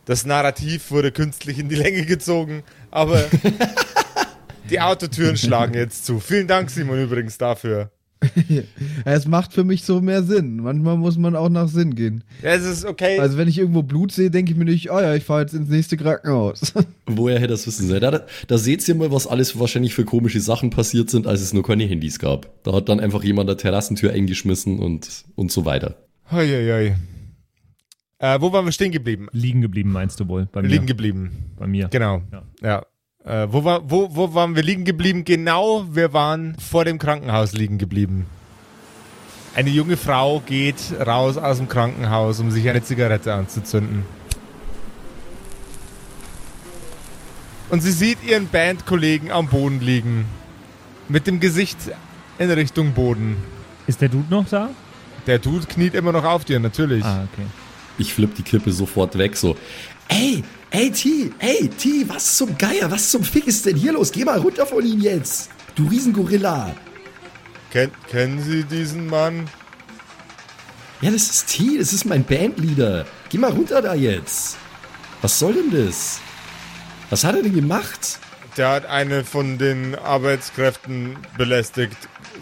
[0.06, 3.24] Das Narrativ wurde künstlich in die Länge gezogen, aber
[4.69, 6.19] die Autotüren schlagen jetzt zu.
[6.19, 7.91] Vielen Dank, Simon, übrigens dafür.
[9.05, 10.57] Es macht für mich so mehr Sinn.
[10.57, 12.23] Manchmal muss man auch nach Sinn gehen.
[12.41, 13.19] Ja, es ist okay.
[13.19, 15.53] Also wenn ich irgendwo Blut sehe, denke ich mir nicht, oh ja, ich fahre jetzt
[15.53, 16.73] ins nächste Krankenhaus.
[17.05, 18.01] Woher hätte das wissen sollen?
[18.01, 21.53] Da, da seht ihr mal, was alles wahrscheinlich für komische Sachen passiert sind, als es
[21.53, 22.63] nur keine Handys gab.
[22.63, 25.95] Da hat dann einfach jemand eine Terrassentür eingeschmissen und, und so weiter.
[26.31, 26.95] Hoi, hoi, hoi.
[28.19, 29.27] Äh, wo waren wir stehen geblieben?
[29.31, 30.47] Liegen geblieben, meinst du wohl?
[30.51, 30.67] Bei mir.
[30.67, 31.31] Liegen geblieben.
[31.57, 31.88] Bei mir.
[31.88, 32.21] Genau.
[32.31, 32.43] Ja.
[32.62, 32.86] Ja.
[33.25, 35.23] Äh, wo, war, wo, wo waren wir liegen geblieben?
[35.23, 38.25] Genau, wir waren vor dem Krankenhaus liegen geblieben.
[39.53, 44.05] Eine junge Frau geht raus aus dem Krankenhaus, um sich eine Zigarette anzuzünden.
[47.69, 50.25] Und sie sieht ihren Bandkollegen am Boden liegen.
[51.07, 51.77] Mit dem Gesicht
[52.39, 53.38] in Richtung Boden.
[53.88, 54.69] Ist der Dude noch da?
[55.27, 57.03] Der Dude kniet immer noch auf dir, natürlich.
[57.03, 57.45] Ah, okay.
[57.97, 59.55] Ich flipp die Kippe sofort weg, so.
[60.07, 64.12] Ey, ey, T, ey, T, was zum Geier, was zum Fick ist denn hier los?
[64.12, 65.49] Geh mal runter von ihm jetzt.
[65.75, 66.75] Du Riesengorilla.
[67.71, 69.47] Ken kennen Sie diesen Mann?
[71.01, 73.05] Ja, das ist T, das ist mein Bandleader.
[73.29, 74.57] Geh mal runter da jetzt.
[75.21, 76.19] Was soll denn das?
[77.10, 78.19] Was hat er denn gemacht?
[78.57, 81.97] Der hat eine von den Arbeitskräften belästigt.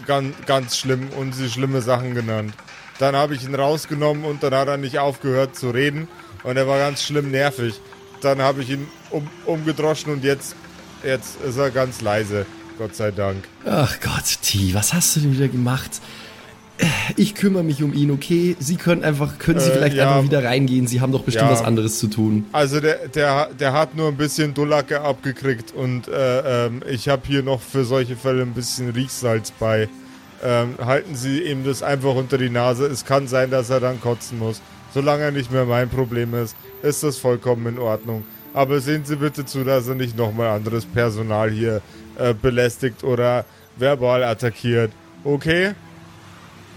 [0.06, 2.54] Ganz, ganz schlimm und sie schlimme Sachen genannt.
[2.98, 6.08] Dann habe ich ihn rausgenommen und dann hat er nicht aufgehört zu reden
[6.42, 7.80] und er war ganz schlimm nervig.
[8.22, 10.54] Dann habe ich ihn um, umgedroschen und jetzt,
[11.04, 12.46] jetzt ist er ganz leise.
[12.78, 13.44] Gott sei Dank.
[13.66, 16.00] Ach Gott, T, was hast du denn wieder gemacht?
[16.78, 18.56] Äh, Ich kümmere mich um ihn, okay?
[18.58, 20.08] Sie können einfach, können Sie Äh, vielleicht ja.
[20.08, 20.86] einfach wieder reingehen.
[20.86, 21.52] Sie haben doch bestimmt Ja.
[21.52, 22.46] was anderes zu tun.
[22.52, 27.22] Also der, der, der hat nur ein bisschen Dullacke abgekriegt und äh, ähm, ich habe
[27.26, 29.88] hier noch für solche Fälle ein bisschen Riechsalz bei.
[30.42, 32.86] Ähm, halten Sie ihm das einfach unter die Nase.
[32.86, 34.62] Es kann sein, dass er dann kotzen muss.
[34.92, 38.24] Solange er nicht mehr mein Problem ist, ist das vollkommen in Ordnung.
[38.52, 41.82] Aber sehen Sie bitte zu, dass er nicht nochmal anderes Personal hier
[42.18, 43.44] äh, belästigt oder
[43.76, 44.90] verbal attackiert.
[45.22, 45.72] Okay?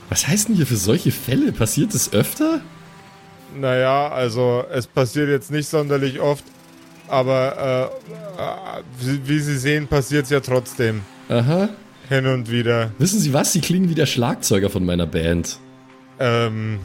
[0.10, 1.52] Was heißt denn hier für solche Fälle?
[1.52, 2.62] Passiert das öfter?
[3.60, 6.44] Naja, also es passiert jetzt nicht sonderlich oft,
[7.08, 7.92] aber
[8.38, 11.02] äh, äh, wie, wie Sie sehen, passiert es ja trotzdem.
[11.30, 11.70] Aha.
[12.10, 12.92] Hin und wieder.
[12.98, 13.54] Wissen Sie was?
[13.54, 15.58] Sie klingen wie der Schlagzeuger von meiner Band.
[16.20, 16.80] Ähm,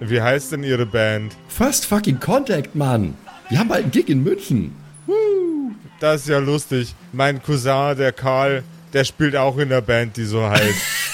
[0.00, 1.34] wie heißt denn Ihre Band?
[1.48, 3.14] First fucking Contact, Mann.
[3.48, 4.74] Wir haben bald einen Gig in München.
[6.00, 6.94] Das ist ja lustig.
[7.12, 10.74] Mein Cousin, der Karl, der spielt auch in der Band, die so heißt.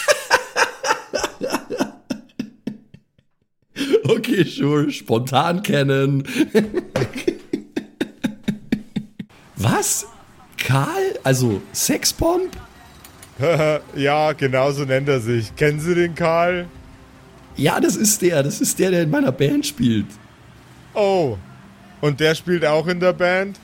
[4.11, 4.91] Okay, sure.
[4.91, 6.25] Spontan kennen.
[9.57, 10.07] was?
[10.59, 11.19] Karl?
[11.23, 12.51] Also Sexbomb?
[13.97, 15.55] ja, genau so nennt er sich.
[15.57, 16.67] Kennen Sie den Karl?
[17.57, 18.43] Ja, das ist der.
[18.43, 20.07] Das ist der, der in meiner Band spielt.
[20.95, 21.37] Oh.
[22.01, 23.59] Und der spielt auch in der Band?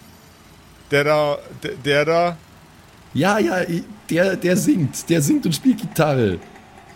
[0.90, 2.36] Der da, der, der da,
[3.14, 3.56] Ja, ja,
[4.10, 5.08] der, der singt.
[5.08, 6.38] Der singt und spielt Gitarre.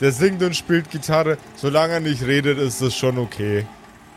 [0.01, 1.39] der singt und spielt Gitarre.
[1.57, 3.67] Solange er nicht redet, ist das schon okay.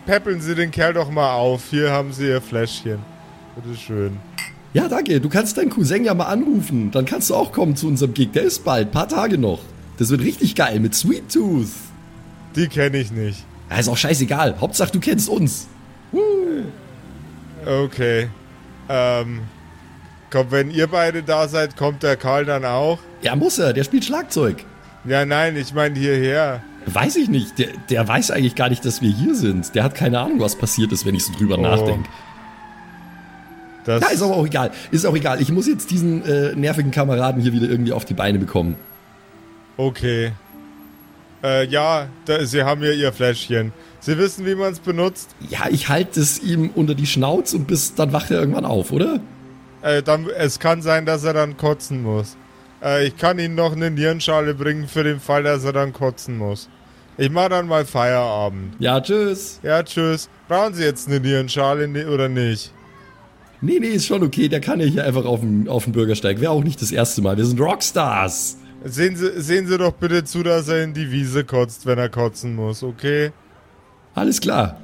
[0.05, 1.63] Peppeln Sie den Kerl doch mal auf.
[1.69, 2.99] Hier haben Sie Ihr Fläschchen.
[3.55, 4.17] Bitteschön.
[4.73, 5.21] Ja, danke.
[5.21, 6.91] Du kannst deinen Cousin ja mal anrufen.
[6.91, 8.31] Dann kannst du auch kommen zu unserem Gig.
[8.33, 8.91] Der ist bald.
[8.91, 9.59] Paar Tage noch.
[9.97, 11.69] Das wird richtig geil mit Sweet Tooth.
[12.55, 13.43] Die kenne ich nicht.
[13.69, 14.55] Ja, ist auch scheißegal.
[14.61, 15.67] Hauptsache, du kennst uns.
[17.65, 18.29] Okay.
[18.89, 19.41] Ähm.
[20.29, 22.97] Komm, wenn ihr beide da seid, kommt der Karl dann auch?
[23.21, 23.71] Ja, muss er.
[23.73, 24.65] Der spielt Schlagzeug.
[25.05, 26.63] Ja, nein, ich meine hierher.
[26.87, 27.57] Weiß ich nicht.
[27.59, 29.75] Der, der weiß eigentlich gar nicht, dass wir hier sind.
[29.75, 31.61] Der hat keine Ahnung, was passiert ist, wenn ich so drüber Oh.
[31.61, 32.09] nachdenke.
[33.85, 34.71] Das Ja, ist aber auch egal.
[34.91, 35.41] Ist auch egal.
[35.41, 38.75] Ich muss jetzt diesen äh, nervigen Kameraden hier wieder irgendwie auf die Beine bekommen.
[39.77, 40.31] okay.
[41.43, 43.73] Äh, ja, da, Sie haben hier Ihr Fläschchen.
[43.99, 45.35] Sie wissen, wie man es benutzt?
[45.49, 48.91] Ja, ich halte es ihm unter die Schnauze und bis dann wacht er irgendwann auf,
[48.91, 49.19] oder?
[49.81, 52.37] Äh, dann, es kann sein, dass er dann kotzen muss.
[52.81, 56.37] Äh, ich kann Ihnen noch eine Nierenschale bringen für den Fall, dass er dann kotzen
[56.37, 56.69] muss.
[57.17, 58.75] Ich mache dann mal Feierabend.
[58.79, 59.59] Ja, tschüss.
[59.61, 60.29] Ja, tschüss.
[60.47, 62.71] Brauchen Sie jetzt eine Nierenschale ne- oder nicht?
[63.61, 64.49] Nee, nee, ist schon okay.
[64.49, 66.41] Der kann ja hier einfach auf den, auf den Bürgersteig.
[66.41, 67.37] Wäre auch nicht das erste Mal.
[67.37, 68.57] Wir sind Rockstars.
[68.85, 72.09] Sehen Sie, sehen Sie doch bitte zu, dass er in die Wiese kotzt, wenn er
[72.09, 73.31] kotzen muss, okay?
[74.13, 74.79] Alles klar.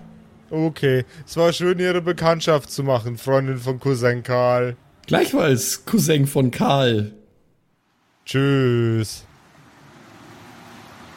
[0.49, 1.05] Okay.
[1.27, 4.77] Es war schön, Ihre Bekanntschaft zu machen, Freundin von Cousin Karl.
[5.05, 7.11] Gleichfalls, Cousin von Karl.
[8.25, 9.25] Tschüss.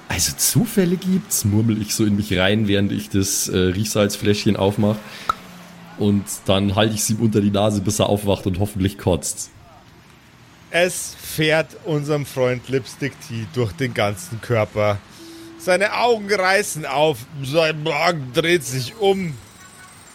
[0.08, 4.98] Also Zufälle gibt's, murmel ich so in mich rein, während ich das äh, Riechsalzfläschchen aufmache.
[5.98, 9.50] Und dann halte ich es ihm unter die Nase, bis er aufwacht und hoffentlich kotzt.
[10.70, 14.98] Es fährt unserem Freund Lipstick Tea durch den ganzen Körper.
[15.58, 19.34] Seine Augen reißen auf, sein Magen dreht sich um.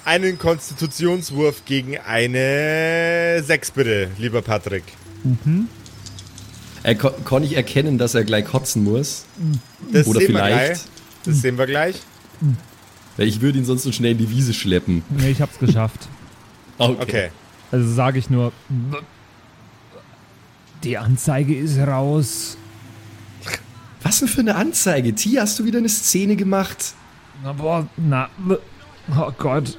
[0.06, 4.84] Einen Konstitutionswurf gegen eine 6 bitte, lieber Patrick.
[6.84, 9.26] Äh, kon kann ich erkennen, dass er gleich kotzen muss?
[9.92, 10.80] Das Oder sehen wir vielleicht- gleich.
[11.26, 11.96] Das sehen wir gleich.
[13.18, 15.04] Ich würde ihn sonst so schnell in die Wiese schleppen.
[15.10, 16.08] Nee, ich hab's geschafft.
[16.80, 17.32] Okay.
[17.72, 18.52] Also sage ich nur.
[20.88, 22.58] Die Anzeige ist raus.
[24.04, 25.14] Was denn für eine Anzeige?
[25.14, 26.94] T, hast du wieder eine Szene gemacht?
[27.44, 28.30] Na, boah, na,
[29.10, 29.78] oh Gott.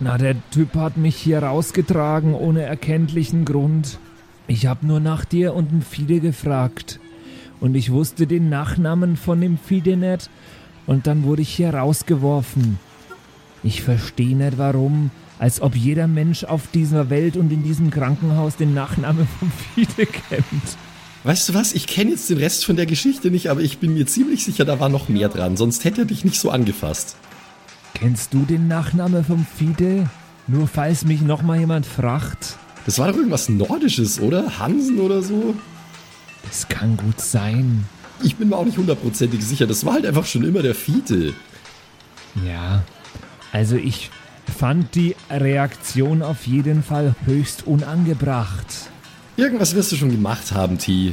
[0.00, 3.98] Na, der Typ hat mich hier rausgetragen ohne erkenntlichen Grund.
[4.46, 6.98] Ich hab nur nach dir und dem Fide gefragt.
[7.60, 10.30] Und ich wusste den Nachnamen von dem Fide nicht.
[10.86, 12.78] Und dann wurde ich hier rausgeworfen.
[13.62, 15.10] Ich verstehe nicht warum.
[15.38, 20.06] Als ob jeder Mensch auf dieser Welt und in diesem Krankenhaus den Nachnamen vom Fide
[20.06, 20.76] kennt.
[21.24, 21.72] Weißt du was?
[21.72, 24.64] Ich kenne jetzt den Rest von der Geschichte nicht, aber ich bin mir ziemlich sicher,
[24.64, 25.56] da war noch mehr dran.
[25.56, 27.16] Sonst hätte er dich nicht so angefasst.
[27.94, 30.08] Kennst du den Nachnamen vom Fide?
[30.46, 32.56] Nur falls mich nochmal jemand fragt.
[32.84, 34.58] Das war doch irgendwas Nordisches, oder?
[34.58, 35.54] Hansen oder so?
[36.44, 37.84] Das kann gut sein.
[38.22, 39.66] Ich bin mir auch nicht hundertprozentig sicher.
[39.66, 41.34] Das war halt einfach schon immer der Fiete.
[42.46, 42.84] Ja.
[43.50, 44.10] Also ich
[44.50, 48.90] fand die Reaktion auf jeden Fall höchst unangebracht.
[49.36, 51.12] Irgendwas wirst du schon gemacht haben, T.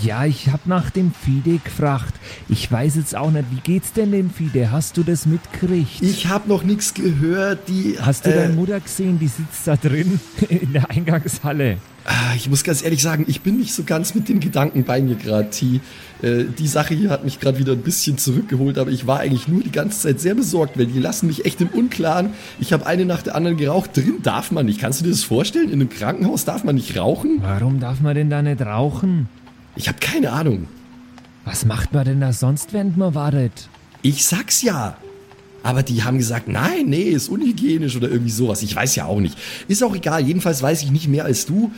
[0.00, 2.14] Ja, ich hab nach dem Fide gefragt.
[2.48, 4.70] Ich weiß jetzt auch nicht, wie geht's denn dem Fide?
[4.70, 6.00] Hast du das mitgekriegt?
[6.00, 7.68] Ich habe noch nichts gehört.
[7.68, 9.18] Die, Hast du äh, deine Mutter gesehen?
[9.18, 11.76] Die sitzt da drin in der Eingangshalle.
[12.06, 15.00] Ah, Ich muss ganz ehrlich sagen, ich bin nicht so ganz mit den Gedanken bei
[15.02, 15.80] mir gerade, T.
[16.22, 19.48] Äh, die Sache hier hat mich gerade wieder ein bisschen zurückgeholt, aber ich war eigentlich
[19.48, 22.30] nur die ganze Zeit sehr besorgt, weil die lassen mich echt im Unklaren.
[22.60, 23.96] Ich habe eine nach der anderen geraucht.
[23.96, 24.80] Drin darf man nicht.
[24.80, 25.66] Kannst du dir das vorstellen?
[25.68, 27.38] In einem Krankenhaus darf man nicht rauchen?
[27.42, 29.28] Warum darf man denn da nicht rauchen?
[29.74, 30.68] Ich habe keine Ahnung.
[31.44, 33.68] Was macht man denn da sonst, während man wartet?
[34.02, 34.96] Ich sag's ja.
[35.66, 38.62] Aber die haben gesagt, nein, nee, ist unhygienisch oder irgendwie sowas.
[38.62, 39.36] Ich weiß ja auch nicht.
[39.66, 40.24] Ist auch egal.
[40.24, 41.72] Jedenfalls weiß ich nicht mehr als du.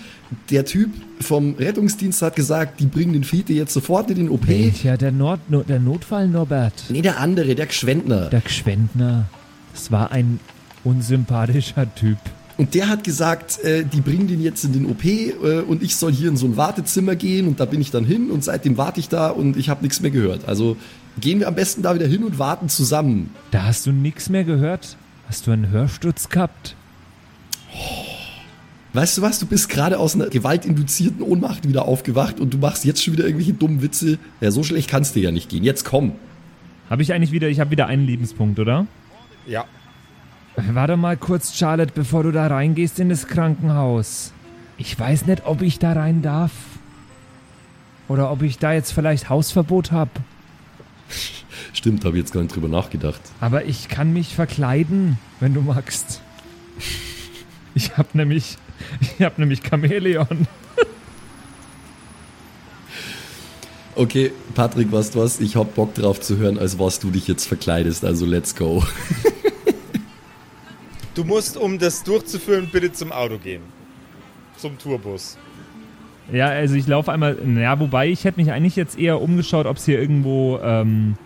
[0.50, 4.46] Der Typ vom Rettungsdienst hat gesagt, die bringen den Fiete jetzt sofort in den OP.
[4.46, 4.98] Welcher?
[4.98, 6.74] Der, Nord no, der Notfall Norbert.
[6.90, 8.28] Nee, der andere, der Gschwendner.
[8.28, 9.24] Der Gschwendner.
[9.72, 10.38] Das war ein
[10.84, 12.18] unsympathischer Typ.
[12.58, 15.96] Und der hat gesagt, äh, die bringen den jetzt in den OP äh, und ich
[15.96, 18.76] soll hier in so ein Wartezimmer gehen und da bin ich dann hin und seitdem
[18.76, 20.46] warte ich da und ich habe nichts mehr gehört.
[20.46, 20.76] Also
[21.20, 23.30] gehen wir am besten da wieder hin und warten zusammen.
[23.50, 24.96] Da hast du nichts mehr gehört?
[25.28, 26.74] Hast du einen Hörsturz gehabt?
[28.94, 32.84] Weißt du was, du bist gerade aus einer gewaltinduzierten Ohnmacht wieder aufgewacht und du machst
[32.84, 34.18] jetzt schon wieder irgendwelche dummen Witze.
[34.40, 35.62] Ja, so schlecht kannst du ja nicht gehen.
[35.62, 36.12] Jetzt komm.
[36.88, 38.86] Habe ich eigentlich wieder, ich habe wieder einen Lebenspunkt, oder?
[39.46, 39.66] Ja.
[40.56, 44.32] Warte mal kurz, Charlotte, bevor du da reingehst in das Krankenhaus.
[44.78, 46.52] Ich weiß nicht, ob ich da rein darf.
[48.08, 50.10] Oder ob ich da jetzt vielleicht Hausverbot habe.
[51.72, 53.20] Stimmt, habe jetzt gar nicht drüber nachgedacht.
[53.40, 56.20] Aber ich kann mich verkleiden, wenn du magst.
[57.74, 58.56] Ich hab nämlich,
[59.00, 60.48] ich hab nämlich Chamäleon.
[63.94, 65.40] Okay, Patrick, weißt du was?
[65.40, 68.04] Ich hab Bock drauf zu hören, als was du dich jetzt verkleidest.
[68.04, 68.84] Also let's go.
[71.14, 73.62] Du musst, um das durchzuführen, bitte zum Auto gehen.
[74.56, 75.36] Zum Tourbus.
[76.32, 79.78] Ja, also ich laufe einmal, naja, wobei ich hätte mich eigentlich jetzt eher umgeschaut, ob
[79.78, 81.16] es hier irgendwo, ähm,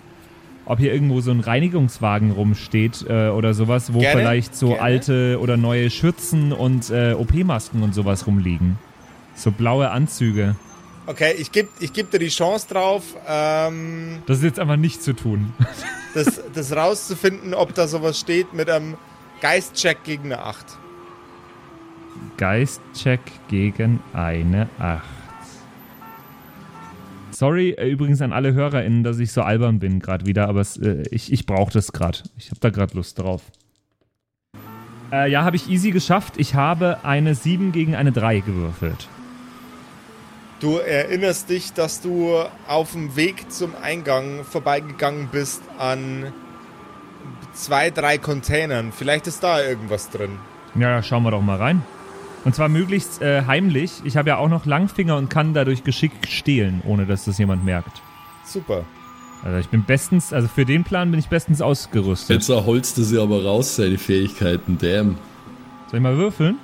[0.64, 4.82] ob hier irgendwo so ein Reinigungswagen rumsteht äh, oder sowas, wo Gerne, vielleicht so gerne.
[4.82, 8.78] alte oder neue Schürzen und äh, OP-Masken und sowas rumliegen.
[9.34, 10.54] So blaue Anzüge.
[11.06, 15.02] Okay, ich gebe ich geb dir die Chance drauf, ähm, Das ist jetzt einfach nicht
[15.02, 15.52] zu tun.
[16.14, 18.94] das, das rauszufinden, ob da sowas steht mit einem
[19.40, 20.64] Geistcheck gegen eine 8.
[22.36, 25.02] Geistcheck gegen eine 8.
[27.30, 30.76] Sorry äh, übrigens an alle HörerInnen, dass ich so albern bin gerade wieder, aber es,
[30.76, 32.18] äh, ich, ich brauche das gerade.
[32.36, 33.42] Ich habe da gerade Lust drauf.
[35.10, 36.34] Äh, ja, habe ich easy geschafft.
[36.36, 39.08] Ich habe eine 7 gegen eine 3 gewürfelt.
[40.60, 42.36] Du erinnerst dich, dass du
[42.68, 46.32] auf dem Weg zum Eingang vorbeigegangen bist an
[47.52, 48.92] zwei, drei Containern.
[48.92, 50.38] Vielleicht ist da irgendwas drin.
[50.76, 51.82] Ja, ja, schauen wir doch mal rein.
[52.44, 54.02] Und zwar möglichst äh, heimlich.
[54.04, 57.64] Ich habe ja auch noch Langfinger und kann dadurch geschickt stehlen, ohne dass das jemand
[57.64, 58.02] merkt.
[58.44, 58.84] Super.
[59.44, 62.36] Also ich bin bestens, also für den Plan bin ich bestens ausgerüstet.
[62.36, 64.78] Jetzt erholst du sie aber raus, seine Fähigkeiten.
[64.78, 65.18] Damn.
[65.90, 66.58] Soll ich mal würfeln?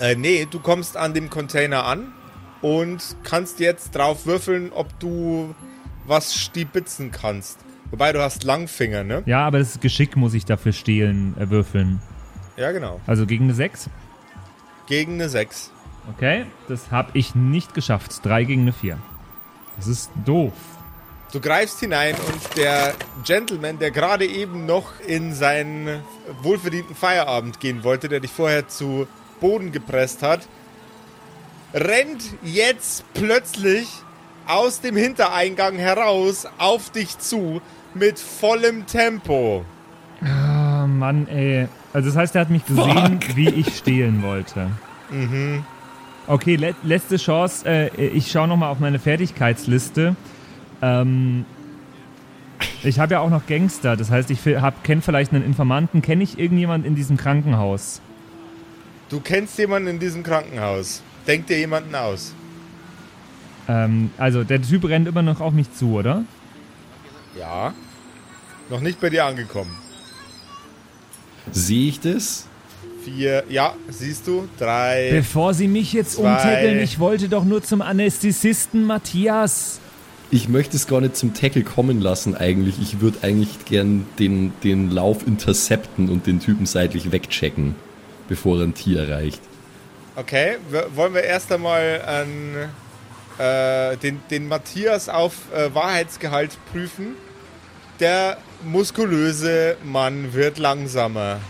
[0.00, 2.12] Äh, nee, du kommst an dem Container an
[2.60, 5.54] und kannst jetzt drauf würfeln, ob du
[6.06, 7.58] was stibitzen kannst.
[7.90, 9.22] Wobei du hast Langfinger, ne?
[9.26, 12.00] Ja, aber das Geschick muss ich dafür stehlen, äh, würfeln.
[12.56, 13.00] Ja, genau.
[13.06, 13.88] Also gegen eine 6.
[14.86, 15.70] Gegen eine 6.
[16.14, 18.24] Okay, das habe ich nicht geschafft.
[18.24, 18.98] 3 gegen eine 4.
[19.76, 20.52] Das ist doof.
[21.32, 26.00] Du greifst hinein und der Gentleman, der gerade eben noch in seinen
[26.42, 29.08] wohlverdienten Feierabend gehen wollte, der dich vorher zu
[29.40, 30.46] Boden gepresst hat,
[31.72, 33.88] rennt jetzt plötzlich
[34.46, 37.60] aus dem Hintereingang heraus auf dich zu
[37.94, 39.64] mit vollem Tempo.
[40.22, 41.68] Ah, Mann, ey.
[41.94, 44.68] Also das heißt, er hat mich gesehen, wie ich stehlen wollte.
[45.10, 45.64] Mhm.
[46.26, 47.64] Okay, le letzte Chance.
[47.66, 50.16] Äh, ich schaue nochmal auf meine Fertigkeitsliste.
[50.82, 51.44] Ähm,
[52.82, 53.96] ich habe ja auch noch Gangster.
[53.96, 56.02] Das heißt, ich kenne vielleicht einen Informanten.
[56.02, 58.00] Kenne ich irgendjemand in diesem Krankenhaus?
[59.08, 61.00] Du kennst jemanden in diesem Krankenhaus.
[61.28, 62.34] Denk dir jemanden aus.
[63.68, 66.24] Ähm, also, der Typ rennt immer noch auf mich zu, oder?
[67.38, 67.72] Ja.
[68.68, 69.83] Noch nicht bei dir angekommen.
[71.52, 72.46] Sehe ich das?
[73.04, 74.48] Vier, ja, siehst du?
[74.58, 75.10] Drei.
[75.12, 76.22] Bevor Sie mich jetzt zwei.
[76.30, 79.78] umtackeln, ich wollte doch nur zum Anästhesisten Matthias.
[80.30, 82.80] Ich möchte es gar nicht zum Tackle kommen lassen eigentlich.
[82.80, 87.74] Ich würde eigentlich gern den, den Lauf intercepten und den Typen seitlich wegchecken,
[88.28, 89.40] bevor er ein Tier erreicht.
[90.16, 97.16] Okay, w- wollen wir erst einmal an, äh, den, den Matthias auf äh, Wahrheitsgehalt prüfen.
[98.00, 101.40] Der muskulöse Mann wird langsamer.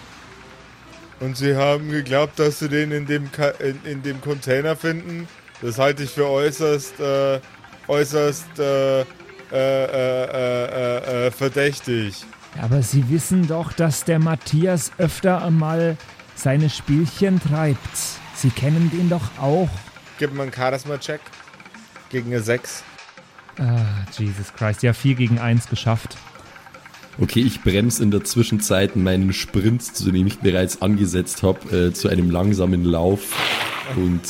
[1.20, 5.28] Und sie haben geglaubt, dass sie den in dem, Ka in, in dem Container finden.
[5.62, 7.40] Das halte ich für äußerst, äh,
[7.88, 9.04] äußerst äh, äh,
[9.52, 10.24] äh,
[10.64, 12.24] äh, äh, verdächtig.
[12.60, 15.96] Aber Sie wissen doch, dass der Matthias öfter einmal
[16.34, 17.96] seine Spielchen treibt.
[18.34, 19.68] Sie kennen den doch auch.
[20.18, 21.20] Gib mir einen Charisma-Check.
[22.10, 22.84] Gegen eine 6.
[23.58, 23.80] Ah,
[24.16, 24.82] Jesus Christ.
[24.82, 26.16] Ja, 4 gegen 1 geschafft.
[27.20, 31.92] Okay, ich bremse in der Zwischenzeit meinen Sprint, zu dem ich bereits angesetzt habe, äh,
[31.92, 33.36] zu einem langsamen Lauf
[33.96, 34.22] und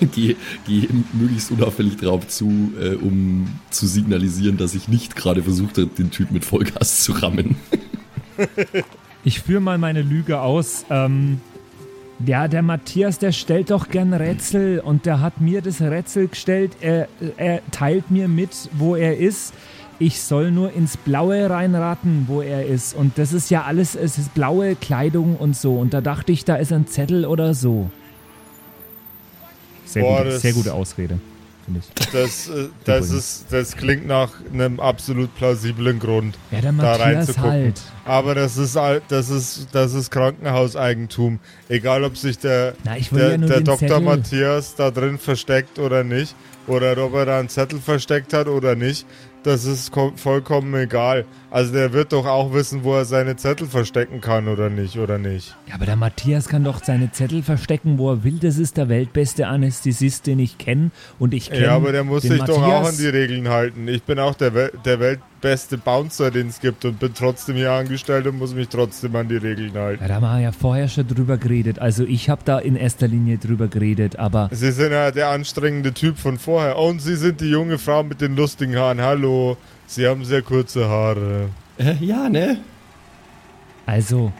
[0.12, 0.36] gehe
[0.66, 5.88] geh möglichst unauffällig drauf zu, äh, um zu signalisieren, dass ich nicht gerade versucht habe,
[5.88, 7.56] den Typ mit Vollgas zu rammen.
[9.22, 10.86] Ich führe mal meine Lüge aus.
[10.88, 11.42] Ähm,
[12.24, 16.72] ja, der Matthias, der stellt doch gern Rätsel und der hat mir das Rätsel gestellt.
[16.80, 17.06] Er,
[17.36, 19.52] er teilt mir mit, wo er ist.
[20.00, 22.94] Ich soll nur ins Blaue reinraten, wo er ist.
[22.94, 25.76] Und das ist ja alles, es ist blaue Kleidung und so.
[25.76, 27.90] Und da dachte ich, da ist ein Zettel oder so.
[29.84, 31.18] Sehr, Boah, gute, sehr gute Ausrede,
[31.66, 32.10] finde ich.
[32.12, 37.50] Das, äh, das, ist, das klingt nach einem absolut plausiblen Grund, Ja, da reinzugucken.
[37.50, 37.82] halt.
[38.06, 38.76] Aber das ist,
[39.08, 41.40] das ist, das ist Krankenhauseigentum.
[41.68, 43.78] Egal, ob sich der, Na, der, ja der Dr.
[43.78, 44.00] Zettel.
[44.00, 46.34] Matthias da drin versteckt oder nicht.
[46.66, 49.04] Oder ob er da einen Zettel versteckt hat oder nicht.
[49.42, 51.24] Das ist ko- vollkommen egal.
[51.52, 55.18] Also der wird doch auch wissen, wo er seine Zettel verstecken kann oder nicht, oder
[55.18, 55.56] nicht.
[55.66, 58.38] Ja, aber der Matthias kann doch seine Zettel verstecken, wo er will.
[58.40, 60.92] Das ist der weltbeste Anästhesist, den ich kenne.
[61.18, 62.88] Und ich kenne Ja, aber der muss sich doch auch Matthias.
[62.90, 63.88] an die Regeln halten.
[63.88, 67.72] Ich bin auch der, Wel der weltbeste Bouncer, den es gibt und bin trotzdem hier
[67.72, 70.02] angestellt und muss mich trotzdem an die Regeln halten.
[70.02, 71.80] Ja, da haben wir ja vorher schon drüber geredet.
[71.80, 75.92] Also ich habe da in erster Linie drüber geredet, aber Sie sind ja der anstrengende
[75.94, 76.78] Typ von vorher.
[76.78, 79.00] Und Sie sind die junge Frau mit den lustigen Haaren.
[79.00, 79.56] Hallo,
[79.90, 81.48] Sie haben sehr kurze Haare.
[81.76, 82.58] Äh, ja, ne?
[83.86, 84.30] also,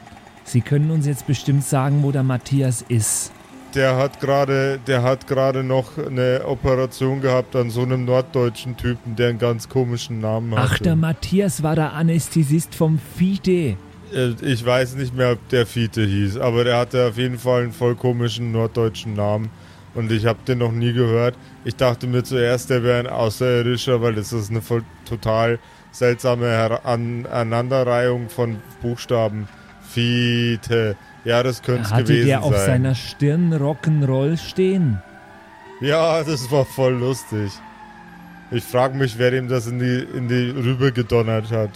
[0.44, 3.32] Sie können uns jetzt bestimmt sagen, wo der Matthias ist.
[3.74, 9.16] Der hat gerade, der hat gerade noch eine Operation gehabt an so einem norddeutschen Typen,
[9.16, 10.68] der einen ganz komischen Namen hatte.
[10.70, 13.76] Ach, der Matthias war der Anästhesist vom FIDE.
[14.14, 17.62] Äh, Ich weiß nicht mehr, ob der Fiete hieß, aber der hatte auf jeden Fall
[17.64, 19.50] einen voll komischen norddeutschen Namen.
[19.94, 21.36] Und ich habe den noch nie gehört.
[21.64, 25.58] Ich dachte mir zuerst, der wäre ein Außerirdischer, weil das ist eine voll, total
[25.90, 29.48] seltsame Her An Aneinanderreihung von Buchstaben.
[29.92, 30.96] Fiete.
[31.24, 32.66] Ja, das könnte es Hatte gewesen der auf sein.
[32.66, 35.02] seiner Stirn Rock'n'Roll stehen?
[35.80, 37.50] Ja, das war voll lustig.
[38.52, 41.70] Ich frage mich, wer dem das in die, in die Rübe gedonnert hat.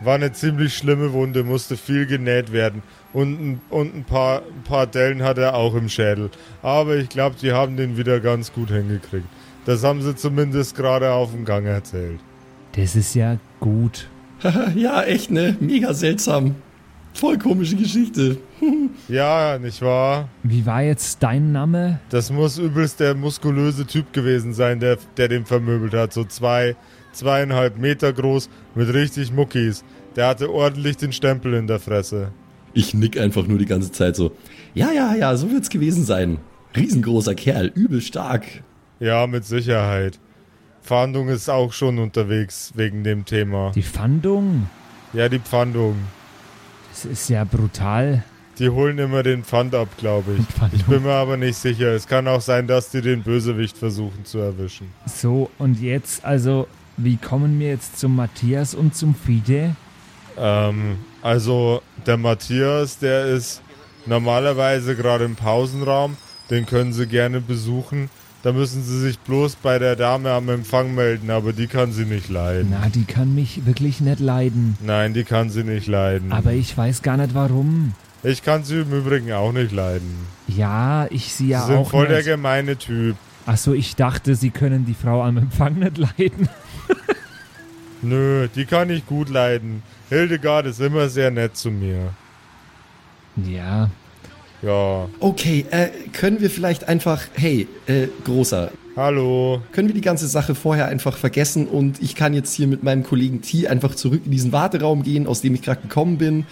[0.00, 2.82] War eine ziemlich schlimme Wunde, musste viel genäht werden.
[3.12, 6.30] Und, ein- und ein, paar, ein paar Dellen hat er auch im Schädel.
[6.62, 9.26] Aber ich glaube, die haben den wieder ganz gut hingekriegt.
[9.66, 12.20] Das haben sie zumindest gerade auf dem Gang erzählt.
[12.74, 14.08] Das ist ja gut.
[14.74, 15.56] ja, echt, ne?
[15.60, 16.54] Mega seltsam.
[17.14, 18.38] Voll komische Geschichte.
[19.08, 20.28] Ja, nicht wahr?
[20.44, 21.98] Wie war jetzt dein Name?
[22.10, 26.12] Das muss übelst der muskulöse Typ gewesen sein, der, der den vermöbelt hat.
[26.12, 26.76] So zwei,
[27.12, 29.84] zweieinhalb Meter groß mit richtig Muckis.
[30.14, 32.28] Der hatte ordentlich den Stempel in der Fresse.
[32.74, 34.32] Ich nick einfach nur die ganze Zeit so.
[34.74, 36.38] Ja, ja, ja, so wird's gewesen sein.
[36.74, 38.44] Riesengroßer Kerl, übel stark.
[38.98, 40.18] Ja, mit Sicherheit.
[40.80, 43.72] Fahndung ist auch schon unterwegs wegen dem Thema.
[43.74, 44.68] Die Fahndung?
[45.12, 45.96] Ja, die Pfandung.
[46.90, 48.24] Das ist ja brutal.
[48.58, 50.44] Die holen immer den Pfand ab, glaube ich.
[50.54, 50.80] Pfandung.
[50.80, 51.88] Ich bin mir aber nicht sicher.
[51.88, 54.88] Es kann auch sein, dass die den Bösewicht versuchen zu erwischen.
[55.06, 56.66] So, und jetzt, also,
[56.96, 59.76] wie kommen wir jetzt zum Matthias und zum Fide?
[60.36, 63.62] Ähm, also der Matthias, der ist
[64.06, 66.16] normalerweise gerade im Pausenraum.
[66.50, 68.10] Den können Sie gerne besuchen.
[68.42, 72.04] Da müssen Sie sich bloß bei der Dame am Empfang melden, aber die kann Sie
[72.04, 72.68] nicht leiden.
[72.72, 74.76] Na, die kann mich wirklich nicht leiden.
[74.82, 76.32] Nein, die kann Sie nicht leiden.
[76.32, 77.94] Aber ich weiß gar nicht warum.
[78.24, 80.26] ich kann Sie im Übrigen auch nicht leiden.
[80.48, 82.26] Ja, ich sie ja Sie sind auch voll der nicht.
[82.26, 83.16] gemeine Typ.
[83.46, 86.48] Achso, ich dachte, sie können die Frau am Empfang nicht leiden.
[88.02, 89.82] Nö, die kann ich gut leiden.
[90.12, 92.12] Hildegard ist immer sehr nett zu mir.
[93.36, 93.90] Ja,
[94.62, 95.08] Ja.
[95.20, 99.60] Okay, äh, können wir vielleicht einfach, hey, äh, Großer, Hallo.
[99.72, 103.02] können wir die ganze Sache vorher einfach vergessen und ich kann jetzt hier mit meinem
[103.02, 106.46] Kollegen T einfach zurück in diesen Warteraum gehen, aus dem ich gerade gekommen bin.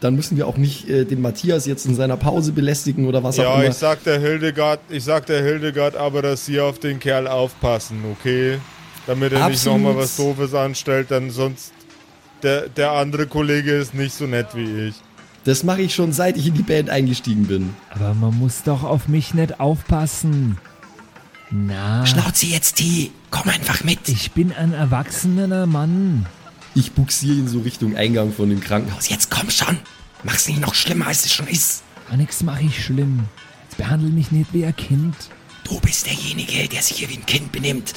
[0.00, 3.38] Dann müssen wir auch nicht äh, den Matthias jetzt in seiner Pause belästigen oder was
[3.38, 3.70] auch Ja, immer.
[3.70, 8.04] ich sag der Hildegard, ich sag der Hildegard aber, dass Sie auf den Kerl aufpassen,
[8.12, 8.58] okay?
[9.06, 9.78] Damit er nicht Absolut.
[9.80, 11.72] nochmal was Doofes anstellt, dann sonst
[12.42, 14.94] der, der andere Kollege ist nicht so nett wie ich.
[15.44, 17.74] Das mache ich schon seit ich in die Band eingestiegen bin.
[17.90, 20.58] aber man muss doch auf mich nicht aufpassen.
[21.50, 23.12] Na, Schnauze jetzt, T.
[23.30, 24.08] Komm einfach mit.
[24.08, 26.26] ich bin ein erwachsener Mann.
[26.74, 29.08] Ich buxiere ihn so Richtung Eingang von dem Krankenhaus.
[29.08, 29.78] Jetzt komm schon.
[30.24, 31.84] Mach's nicht noch schlimmer, als es schon ist.
[32.10, 33.20] Ah, nix mache ich schlimm.
[33.64, 35.14] Jetzt behandle mich nicht wie ein Kind.
[35.64, 37.94] Du bist derjenige, der sich hier wie ein Kind benimmt.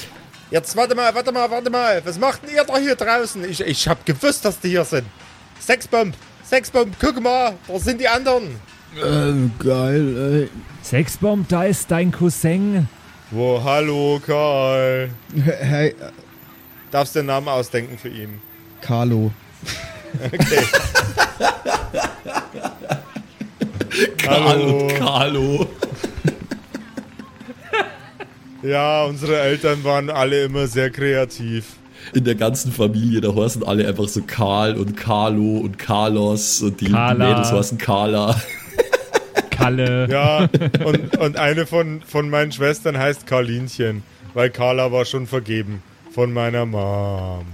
[0.50, 2.02] Jetzt warte mal, warte mal, warte mal.
[2.04, 3.48] Was macht denn ihr da hier draußen?
[3.48, 5.06] Ich, ich hab gewusst, dass die hier sind.
[5.60, 8.56] Sexbomb, Sexbomb, guck mal, da sind die anderen.
[8.96, 10.48] Äh, geil,
[10.82, 12.88] Sexbomb, da ist dein Cousin.
[13.30, 15.10] Wo, hallo, Karl.
[15.36, 15.42] ey.
[15.60, 15.94] Hey,
[16.90, 18.40] Darfst den Namen ausdenken für ihn.
[18.80, 19.30] Carlo.
[20.20, 20.66] Okay.
[24.26, 24.88] Hallo.
[24.98, 25.69] Carlo.
[28.62, 31.76] Ja, unsere Eltern waren alle immer sehr kreativ.
[32.12, 36.80] In der ganzen Familie, da heißen alle einfach so Karl und Carlo und Carlos und
[36.80, 37.28] die Carla.
[37.28, 38.40] Mädels heißen Carla.
[39.50, 40.08] Kalle.
[40.10, 40.48] Ja,
[40.84, 44.02] und, und eine von, von meinen Schwestern heißt Karlinchen,
[44.34, 45.82] weil Carla war schon vergeben
[46.12, 47.44] von meiner Mom.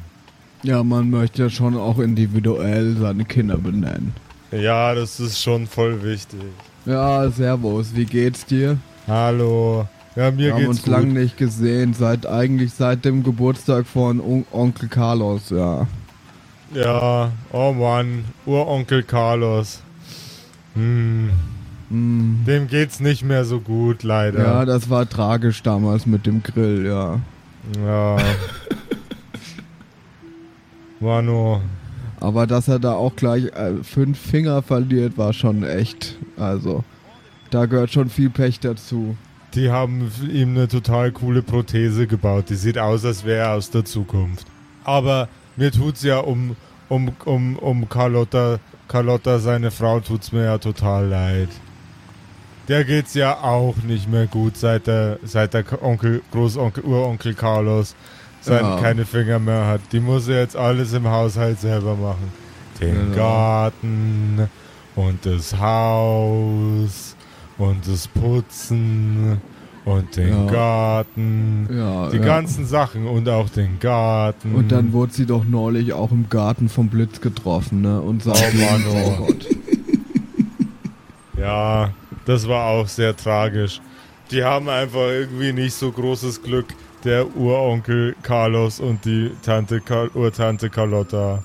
[0.63, 4.15] Ja, man möchte ja schon auch individuell seine Kinder benennen.
[4.53, 6.41] Ja, das ist schon voll wichtig.
[6.85, 8.79] Ja, servus, wie geht's dir?
[9.07, 9.89] Hallo.
[10.17, 10.93] Ja, mir Wir haben uns gut.
[10.93, 15.87] lang nicht gesehen, seit eigentlich seit dem Geburtstag von On Onkel Carlos, ja.
[16.75, 19.81] Ja, oh Mann, Uronkel Carlos.
[20.75, 21.31] Hm,
[21.91, 22.41] Hm.
[22.47, 24.67] dem geht's nicht mehr so gut, Ja, leider.
[24.67, 27.21] das war tragisch damals mit dem Grill, ja.
[27.85, 28.17] Ja.
[30.99, 31.61] Mano.
[32.21, 36.17] Aber dass er da auch gleich äh, fünf Finger verliert, war schon echt.
[36.37, 36.83] Also,
[37.51, 39.17] da gehört schon viel Pech dazu.
[39.57, 42.51] Die haben ihm eine total coole Prothese gebaut.
[42.51, 44.47] Die sieht aus, als wäre er aus der Zukunft.
[44.85, 46.55] Aber mir tut's ja um,
[46.91, 51.49] um, um, um Carlotta, Carlotta, seine Frau, tut's mir ja total leid.
[52.69, 57.95] Der geht's ja auch nicht mehr gut, seit der, seit der Onkel, Großonkel, Uronkel Carlos
[58.43, 58.77] sein, Ja.
[58.81, 59.81] keine Finger mehr hat.
[59.93, 62.31] Die muss er jetzt alles im Haushalt selber machen.
[62.81, 63.17] Den Genau.
[63.17, 64.51] Garten
[64.97, 66.96] und das Haus
[67.59, 69.41] und das Putzen
[69.85, 70.47] und den Ja.
[70.47, 71.69] Garten.
[71.71, 72.25] Ja, Die ja.
[72.25, 74.55] ganzen Sachen und auch den Garten.
[74.55, 78.01] Und dann wurde sie doch neulich auch im Garten vom Blitz getroffen, ne?
[78.01, 79.27] Und sagt, Oh Mann, oh.
[79.27, 79.47] Gott.
[81.39, 81.93] Ja,
[82.25, 83.81] das war auch sehr tragisch.
[84.31, 86.67] Die haben einfach irgendwie nicht so großes Glück,
[87.05, 89.81] der Uronkel Carlos und die Tante
[90.15, 91.45] Urtante Carlotta.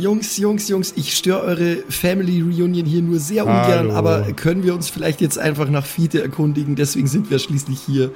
[0.00, 3.66] Jungs, Jungs, Jungs, ich störe eure Family Reunion hier nur sehr Hallo.
[3.66, 6.74] ungern, aber können wir uns vielleicht jetzt einfach nach Fiete erkundigen?
[6.74, 8.10] Deswegen sind wir schließlich hier.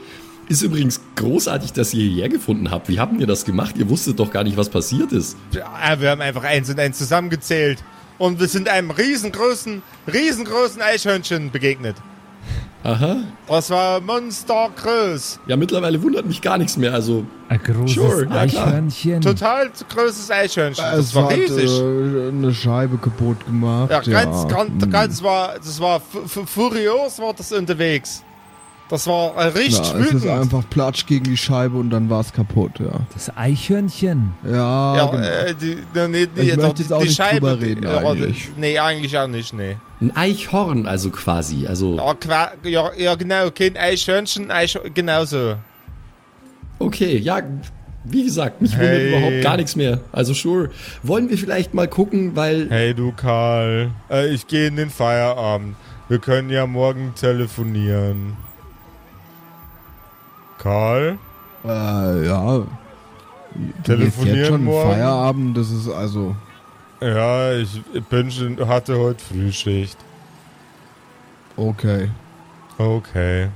[0.49, 2.89] Ist übrigens großartig, dass ihr hierher gefunden habt.
[2.89, 3.76] Wie habt ihr das gemacht?
[3.78, 5.37] Ihr wusstet doch gar nicht, was passiert ist.
[5.53, 7.82] Ja, wir haben einfach eins und eins zusammengezählt.
[8.18, 9.82] Und wir sind einem riesengroßen,
[10.12, 11.97] riesengroßen Eichhörnchen begegnet.
[12.85, 13.16] Aha.
[13.49, 15.41] Das war monstergroß.
[15.47, 16.93] Ja, mittlerweile wundert mich gar nichts mehr.
[16.93, 18.66] Also, Ein großes Sure, ja, klar.
[18.66, 19.20] Eichhörnchen.
[19.22, 20.85] Total großes Eichhörnchen.
[20.85, 21.70] Das Es war hat riesig.
[21.80, 23.91] äh, eine Scheibe kaputt gemacht.
[23.91, 24.91] Ja, ganz, ganz, hm.
[24.91, 28.22] ganz war, das war fu- fu- furios war das unterwegs.
[28.91, 30.30] Das war äh, richtig Ja, es ist wütend.
[30.30, 32.93] einfach platsch gegen die Scheibe und dann war es kaputt, ja.
[33.14, 34.35] Das Eichhörnchen.
[34.45, 35.22] Ja, ja, genau.
[35.22, 37.49] äh, die, die, die, Ich die, möchte jetzt auch die nicht Scheibe.
[37.49, 38.51] drüber reden ja, eigentlich.
[38.59, 39.76] Nee, eigentlich auch nicht, nee.
[40.01, 41.66] Ein Eichhorn also quasi.
[41.66, 45.55] Also, Ja, qua- ja, ja genau, kein Eichhörnchen, Eich, genau so.
[46.78, 47.40] okay, ja,
[48.05, 49.09] wie gesagt, mich wundert Hey.
[49.16, 50.01] überhaupt gar nichts mehr.
[50.12, 50.70] Also sure.
[51.03, 55.76] Wollen wir vielleicht mal gucken, weil Hey du Karl, äh, ich gehe in den Feierabend.
[56.09, 58.36] Wir können ja morgen telefonieren.
[60.59, 61.18] Karl?
[61.64, 62.62] Äh, ja.
[63.84, 64.90] Telefonieren jetzt schon morgen?
[64.90, 66.34] Feierabend, das ist also.
[67.05, 69.98] Ja, ich bin schon, hatte heute Frühschicht.
[71.55, 72.09] Okay.
[72.78, 73.48] Okay.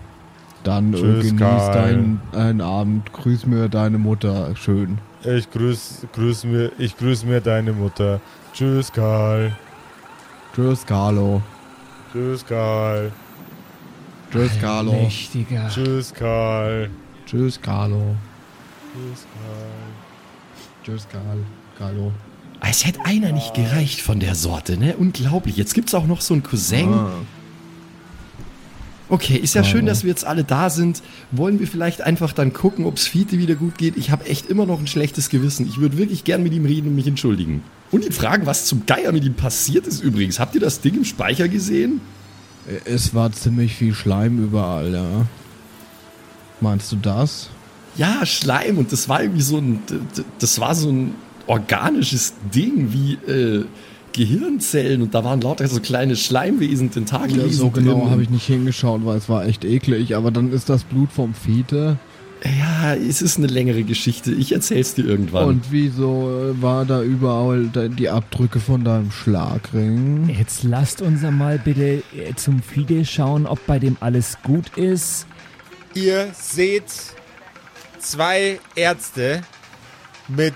[0.65, 1.73] Dann äh, Tschüss, genieß Karl.
[1.73, 3.11] deinen, deinen Abend.
[3.11, 4.55] Grüß mir deine Mutter.
[4.55, 4.99] Schön.
[5.25, 8.21] Ich grüß, grüß mir, ich grüß mir deine Mutter.
[8.53, 9.57] Tschüss, Karl.
[10.55, 11.41] Tschüss, Carlo.
[12.13, 13.11] Tschüss, Karl.
[14.31, 14.93] Tschüss, Carlo.
[14.93, 15.69] Mächtiger.
[15.71, 16.91] Tschüss, Karl.
[17.25, 18.15] Tschüss, Carlo.
[18.93, 20.85] Tschüss, Karl.
[20.85, 21.39] Tschüss, Karl.
[21.79, 22.13] Carlo.
[22.67, 24.97] Es hätte einer nicht gereicht von der Sorte, ne?
[24.97, 25.57] Unglaublich.
[25.57, 26.93] Jetzt gibt's auch noch so einen Cousin.
[26.93, 27.11] Ah.
[29.11, 31.03] Okay, ist ja schön, dass wir jetzt alle da sind.
[31.31, 33.97] Wollen wir vielleicht einfach dann gucken, ob's Fiete wieder gut geht?
[33.97, 35.67] Ich habe echt immer noch ein schlechtes Gewissen.
[35.67, 37.63] Ich würde wirklich gern mit ihm reden und mich entschuldigen.
[37.91, 40.39] Und ihn fragen, was zum Geier mit ihm passiert ist übrigens.
[40.39, 42.03] Habt ihr das Ding im Speicher gesehen?
[42.85, 45.27] Es war ziemlich viel Schleim überall, ja.
[46.61, 47.49] Meinst du das?
[47.97, 49.81] Ja, Schleim und das war irgendwie so ein,
[50.39, 51.15] das war so ein
[51.49, 53.65] organisches Ding wie äh,
[54.13, 59.05] Gehirnzellen und da waren lauter so kleine Schleimwesen, Tentakelwesen so genau habe ich nicht hingeschaut,
[59.05, 60.17] weil es war echt eklig.
[60.17, 61.99] Aber dann ist das Blut vom Fiete.
[62.45, 64.33] Ja, es ist eine längere Geschichte.
[64.33, 65.45] Ich erzähl's dir irgendwann.
[65.45, 70.29] Und wieso war da überall die Abdrücke von deinem Schlagring?
[70.29, 75.27] Jetzt lasst uns mal bitte äh, zum Fide schauen, ob bei dem alles gut ist.
[75.95, 76.85] Ihr seht
[77.99, 79.43] zwei Ärzte
[80.29, 80.55] mit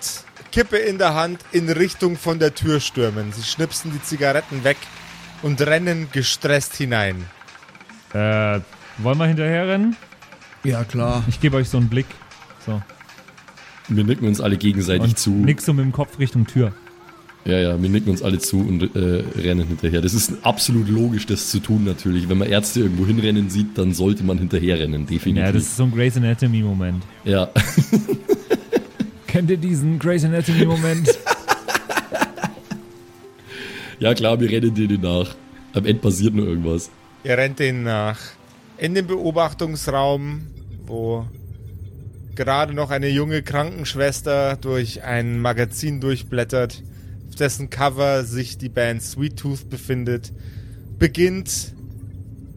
[0.53, 3.33] Kippe in der Hand in Richtung von der Tür stürmen.
[3.33, 4.77] Sie schnipsen die Zigaretten weg
[5.43, 7.25] und rennen gestresst hinein.
[8.13, 8.61] Äh,
[8.99, 9.97] wollen wir hinterher rennen?
[10.63, 11.25] Ja, klar.
[11.27, 12.07] Ich gebe euch so einen Blick.
[12.65, 12.81] So.
[13.89, 15.31] wir nicken uns alle gegenseitig Und zu.
[15.31, 16.73] nix so mit dem Kopf Richtung Tür.
[17.45, 20.01] Ja, ja, wir nicken uns alle zu und äh, rennen hinterher.
[20.01, 22.29] Das ist absolut logisch, das zu tun natürlich.
[22.29, 25.45] Wenn man Ärzte irgendwo hinrennen sieht, dann sollte man hinterher rennen, definitiv.
[25.47, 27.03] Ja, das ist so ein Grey's Anatomy-Moment.
[27.25, 27.49] ja.
[29.33, 31.19] Kennt ihr diesen Grey's Anatomy-Moment?
[33.99, 35.35] ja, klar, wir rennen denen nach.
[35.73, 36.91] Am Ende passiert nur irgendwas.
[37.25, 38.21] Ihr rennt denen nach.
[38.77, 40.49] In dem Beobachtungsraum,
[40.85, 41.25] wo
[42.35, 46.83] gerade noch eine junge Krankenschwester durch ein Magazin durchblättert,
[47.31, 50.31] auf dessen Cover sich die Band Sweet Tooth befindet,
[50.99, 51.73] beginnt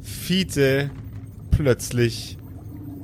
[0.03, 0.89] Fiete
[1.51, 2.37] plötzlich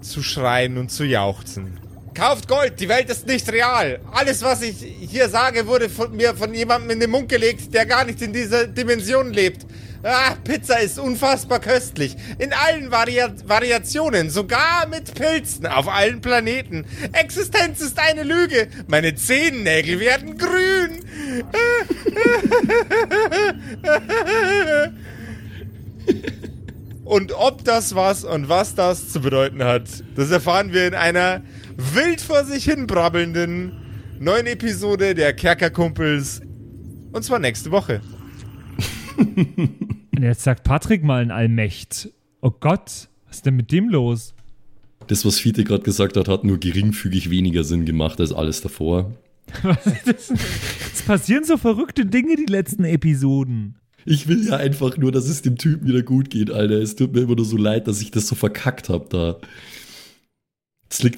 [0.01, 1.79] zu schreien und zu jauchzen.
[2.13, 3.99] Kauft Gold, die Welt ist nicht real.
[4.11, 4.75] Alles, was ich
[5.09, 8.33] hier sage, wurde von mir von jemandem in den Mund gelegt, der gar nicht in
[8.33, 9.65] dieser Dimension lebt.
[10.03, 12.17] Ah, Pizza ist unfassbar köstlich.
[12.37, 16.85] In allen Varia Variationen, sogar mit Pilzen auf allen Planeten.
[17.13, 18.67] Existenz ist eine Lüge.
[18.87, 21.05] Meine Zehennägel werden grün.
[27.11, 29.83] Und ob das was und was das zu bedeuten hat,
[30.15, 31.41] das erfahren wir in einer
[31.93, 33.71] wild vor sich hin brabbelnden
[34.19, 36.41] neuen Episode der Kerkerkumpels.
[37.11, 38.01] Und zwar nächste Woche.
[39.17, 42.09] Und jetzt sagt Patrick mal ein Allmächt.
[42.41, 44.33] Oh Gott, was ist denn mit dem los?
[45.07, 49.11] Das, was Fiete gerade gesagt hat, hat nur geringfügig weniger Sinn gemacht als alles davor.
[50.05, 53.75] Es passieren so verrückte Dinge die letzten Episoden.
[54.05, 56.75] Ich will ja einfach nur, dass es dem Typen wieder gut geht, Alter.
[56.75, 59.37] Es tut mir immer nur so leid, dass ich das so verkackt habe da.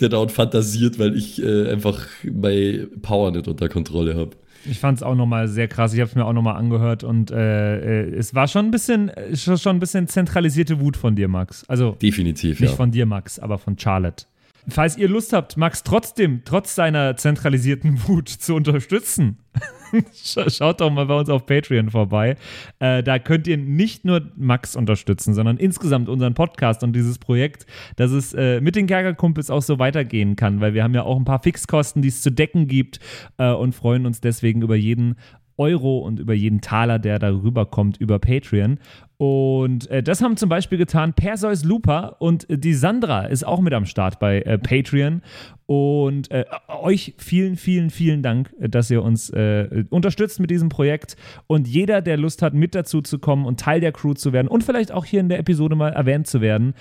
[0.02, 4.32] Er da und fantasiert, weil ich äh, einfach bei Power nicht unter Kontrolle habe.
[4.66, 5.94] Ich fand es auch nochmal sehr krass.
[5.94, 9.12] Ich habe es mir auch nochmal angehört und äh, äh, es war schon ein bisschen,
[9.34, 11.66] schon schon ein bisschen zentralisierte Wut von dir, Max.
[11.68, 12.76] Also Definitiv, nicht ja.
[12.76, 14.26] von dir, Max, aber von Charlotte.
[14.70, 19.40] Falls ihr Lust habt, Max trotzdem, trotz seiner zentralisierten Wut zu unterstützen,
[20.14, 22.38] scha- schaut doch mal bei uns auf Patreon vorbei.
[22.80, 27.66] Äh, da könnt ihr nicht nur Max unterstützen, sondern insgesamt unseren Podcast und dieses Projekt,
[27.98, 31.18] dass es äh, mit den Kerkerkumpels auch so weitergehen kann, weil wir haben ja auch
[31.18, 33.00] ein paar Fixkosten, die es zu decken gibt
[33.38, 35.16] äh, und freuen uns deswegen über jeden
[35.58, 38.80] Euro und über jeden Taler, der darüber kommt, über Patreon.
[39.18, 43.62] Und äh, das haben zum Beispiel getan Perseus Lupa und äh, die Sandra ist auch
[43.62, 45.22] mit am Start bei äh, Patreon.
[45.66, 50.68] Und äh, euch vielen, vielen, vielen Dank, äh, dass ihr uns äh, unterstützt mit diesem
[50.70, 51.16] Projekt.
[51.48, 54.48] Und jeder, der Lust hat, mit dazu zu kommen und Teil der Crew zu werden
[54.48, 56.74] und vielleicht auch hier in der Episode mal erwähnt zu werden,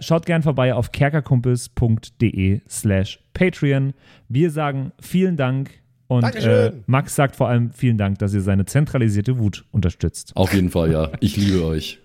[0.00, 3.94] schaut gern vorbei auf kerkerkumpels.de slash Patreon.
[4.28, 5.70] Wir sagen vielen Dank
[6.10, 6.72] Und äh.
[6.86, 10.32] Max sagt vor allem vielen Dank, dass ihr seine zentralisierte Wut unterstützt.
[10.34, 11.12] Auf jeden Fall, ja.
[11.20, 12.00] Ich liebe euch.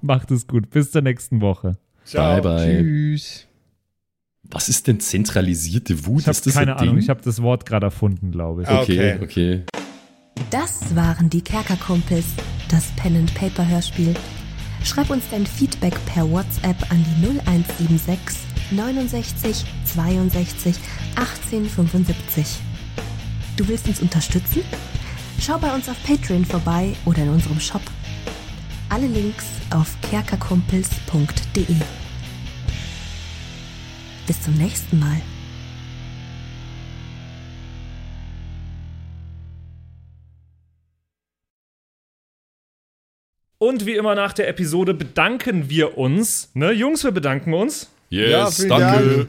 [0.00, 0.70] Macht es gut.
[0.70, 1.72] Bis zur nächsten Woche.
[2.12, 2.78] Bye, bye.
[2.78, 3.48] Tschüss.
[4.44, 6.20] Was ist denn zentralisierte Wut?
[6.20, 6.94] Ich habe keine ein Ahnung.
[6.94, 7.02] Ding?
[7.02, 8.68] Ich habe das Wort gerade erfunden, glaube ich.
[8.68, 9.18] Okay, Okay.
[9.24, 9.64] okay.
[10.50, 12.26] Das waren die Kerkerkumpels,
[12.70, 14.14] das Pen and Paper Hörspiel.
[14.84, 18.36] Schreib uns dein Feedback per WhatsApp an die 0176
[18.70, 20.76] 69 62
[21.16, 22.46] 18 75.
[23.56, 24.62] Du willst uns unterstützen?
[25.40, 27.80] Schau bei uns auf Patreon vorbei oder in unserem Shop.
[28.90, 31.64] Alle Links auf kerkerkumpels.de.
[34.26, 35.22] Bis zum nächsten Mal.
[43.58, 46.50] Und wie immer nach der Episode bedanken wir uns.
[46.52, 49.28] Ne, Jungs, wir bedanken uns Yes, Ja, danke.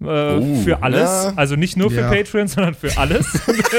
[0.00, 1.00] Äh, für alles.
[1.24, 1.32] ja.
[1.36, 2.08] Also nicht nur für Ja.
[2.10, 3.26] Patreon, sondern für alles.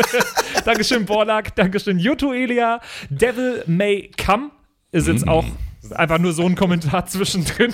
[0.65, 1.55] Dankeschön, Borlak.
[1.55, 2.81] Dankeschön, Yuto Elia.
[3.09, 4.51] Devil May Come
[4.91, 5.45] ist jetzt auch
[5.91, 7.73] einfach nur so ein Kommentar zwischendrin.